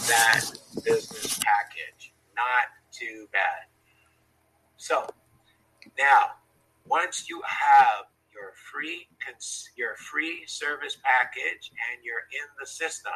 that 0.08 0.40
business 0.84 1.38
package. 1.38 2.12
Not 2.34 2.68
too 2.90 3.28
bad. 3.32 3.66
So 4.76 5.06
now, 5.98 6.36
once 6.88 7.28
you 7.28 7.42
have 7.46 8.06
your 8.32 8.52
free 8.72 9.06
your 9.76 9.94
free 9.96 10.46
service 10.46 10.96
package 11.02 11.70
and 11.70 12.02
you're 12.02 12.26
in 12.32 12.48
the 12.58 12.66
system, 12.66 13.12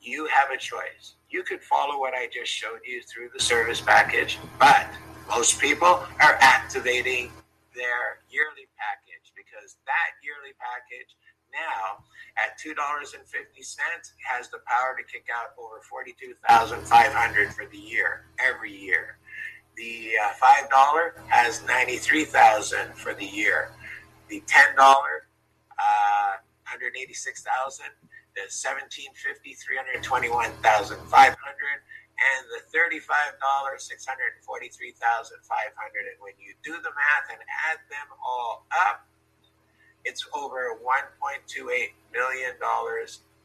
you 0.00 0.26
have 0.26 0.50
a 0.50 0.56
choice. 0.56 1.16
You 1.28 1.42
could 1.42 1.62
follow 1.62 1.98
what 1.98 2.14
I 2.14 2.28
just 2.32 2.50
showed 2.50 2.80
you 2.86 3.02
through 3.02 3.28
the 3.34 3.40
service 3.40 3.80
package, 3.80 4.38
but 4.58 4.86
most 5.30 5.60
people 5.60 6.02
are 6.20 6.36
activating 6.40 7.30
their 7.74 8.18
yearly 8.28 8.66
package 8.74 9.30
because 9.38 9.76
that 9.86 10.18
yearly 10.22 10.52
package 10.58 11.14
now 11.54 12.02
at 12.36 12.58
$2.50 12.58 13.14
has 13.14 14.48
the 14.50 14.58
power 14.66 14.96
to 14.98 15.04
kick 15.06 15.28
out 15.30 15.54
over 15.58 15.80
42500 15.88 17.54
for 17.54 17.66
the 17.66 17.78
year, 17.78 18.26
every 18.38 18.72
year. 18.72 19.18
The 19.76 20.12
uh, 20.22 20.32
$5 20.68 21.12
has 21.28 21.62
93000 21.62 22.94
for 22.94 23.14
the 23.14 23.24
year. 23.24 23.70
The 24.28 24.42
$10, 24.46 24.76
uh, 24.76 24.92
186000 26.66 27.86
the 28.34 28.46
1750 28.46 29.54
321500 29.58 31.82
and 32.20 32.44
the 32.52 32.60
$35, 32.68 33.00
643500 33.80 36.12
And 36.12 36.20
when 36.20 36.36
you 36.38 36.52
do 36.62 36.72
the 36.72 36.92
math 36.92 37.30
and 37.32 37.40
add 37.70 37.78
them 37.88 38.08
all 38.20 38.66
up, 38.70 39.08
it's 40.04 40.26
over 40.34 40.76
$1.28 40.80 41.92
million 42.12 42.54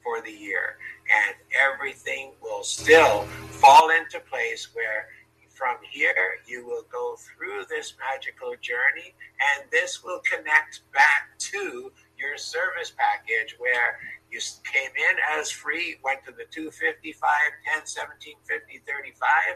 for 0.03 0.21
the 0.21 0.31
year. 0.31 0.77
And 1.07 1.35
everything 1.55 2.33
will 2.41 2.63
still 2.63 3.23
fall 3.49 3.89
into 3.89 4.19
place 4.19 4.67
where 4.73 5.07
from 5.55 5.77
here 5.89 6.39
you 6.45 6.65
will 6.65 6.83
go 6.91 7.15
through 7.15 7.63
this 7.69 7.93
magical 7.97 8.53
journey 8.61 9.15
and 9.55 9.71
this 9.71 10.03
will 10.03 10.19
connect 10.29 10.81
back 10.93 11.29
to 11.39 11.91
your 12.19 12.37
service 12.37 12.91
package 12.95 13.55
where 13.57 13.97
you 14.35 14.41
came 14.67 14.91
in 14.91 15.15
as 15.39 15.49
free, 15.49 15.95
went 16.03 16.19
to 16.25 16.31
the 16.31 16.43
255, 16.51 17.15
10, 17.15 17.87
17, 17.87 18.35
50, 18.43 18.83
35, 18.83 19.55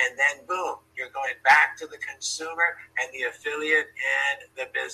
and 0.00 0.18
then 0.18 0.46
boom, 0.48 0.80
you're 0.96 1.12
going 1.12 1.36
back 1.44 1.76
to 1.76 1.86
the 1.86 2.00
consumer 2.00 2.80
and 2.96 3.12
the 3.12 3.28
affiliate 3.28 3.92
and 3.92 4.48
the 4.56 4.64
business 4.72 4.84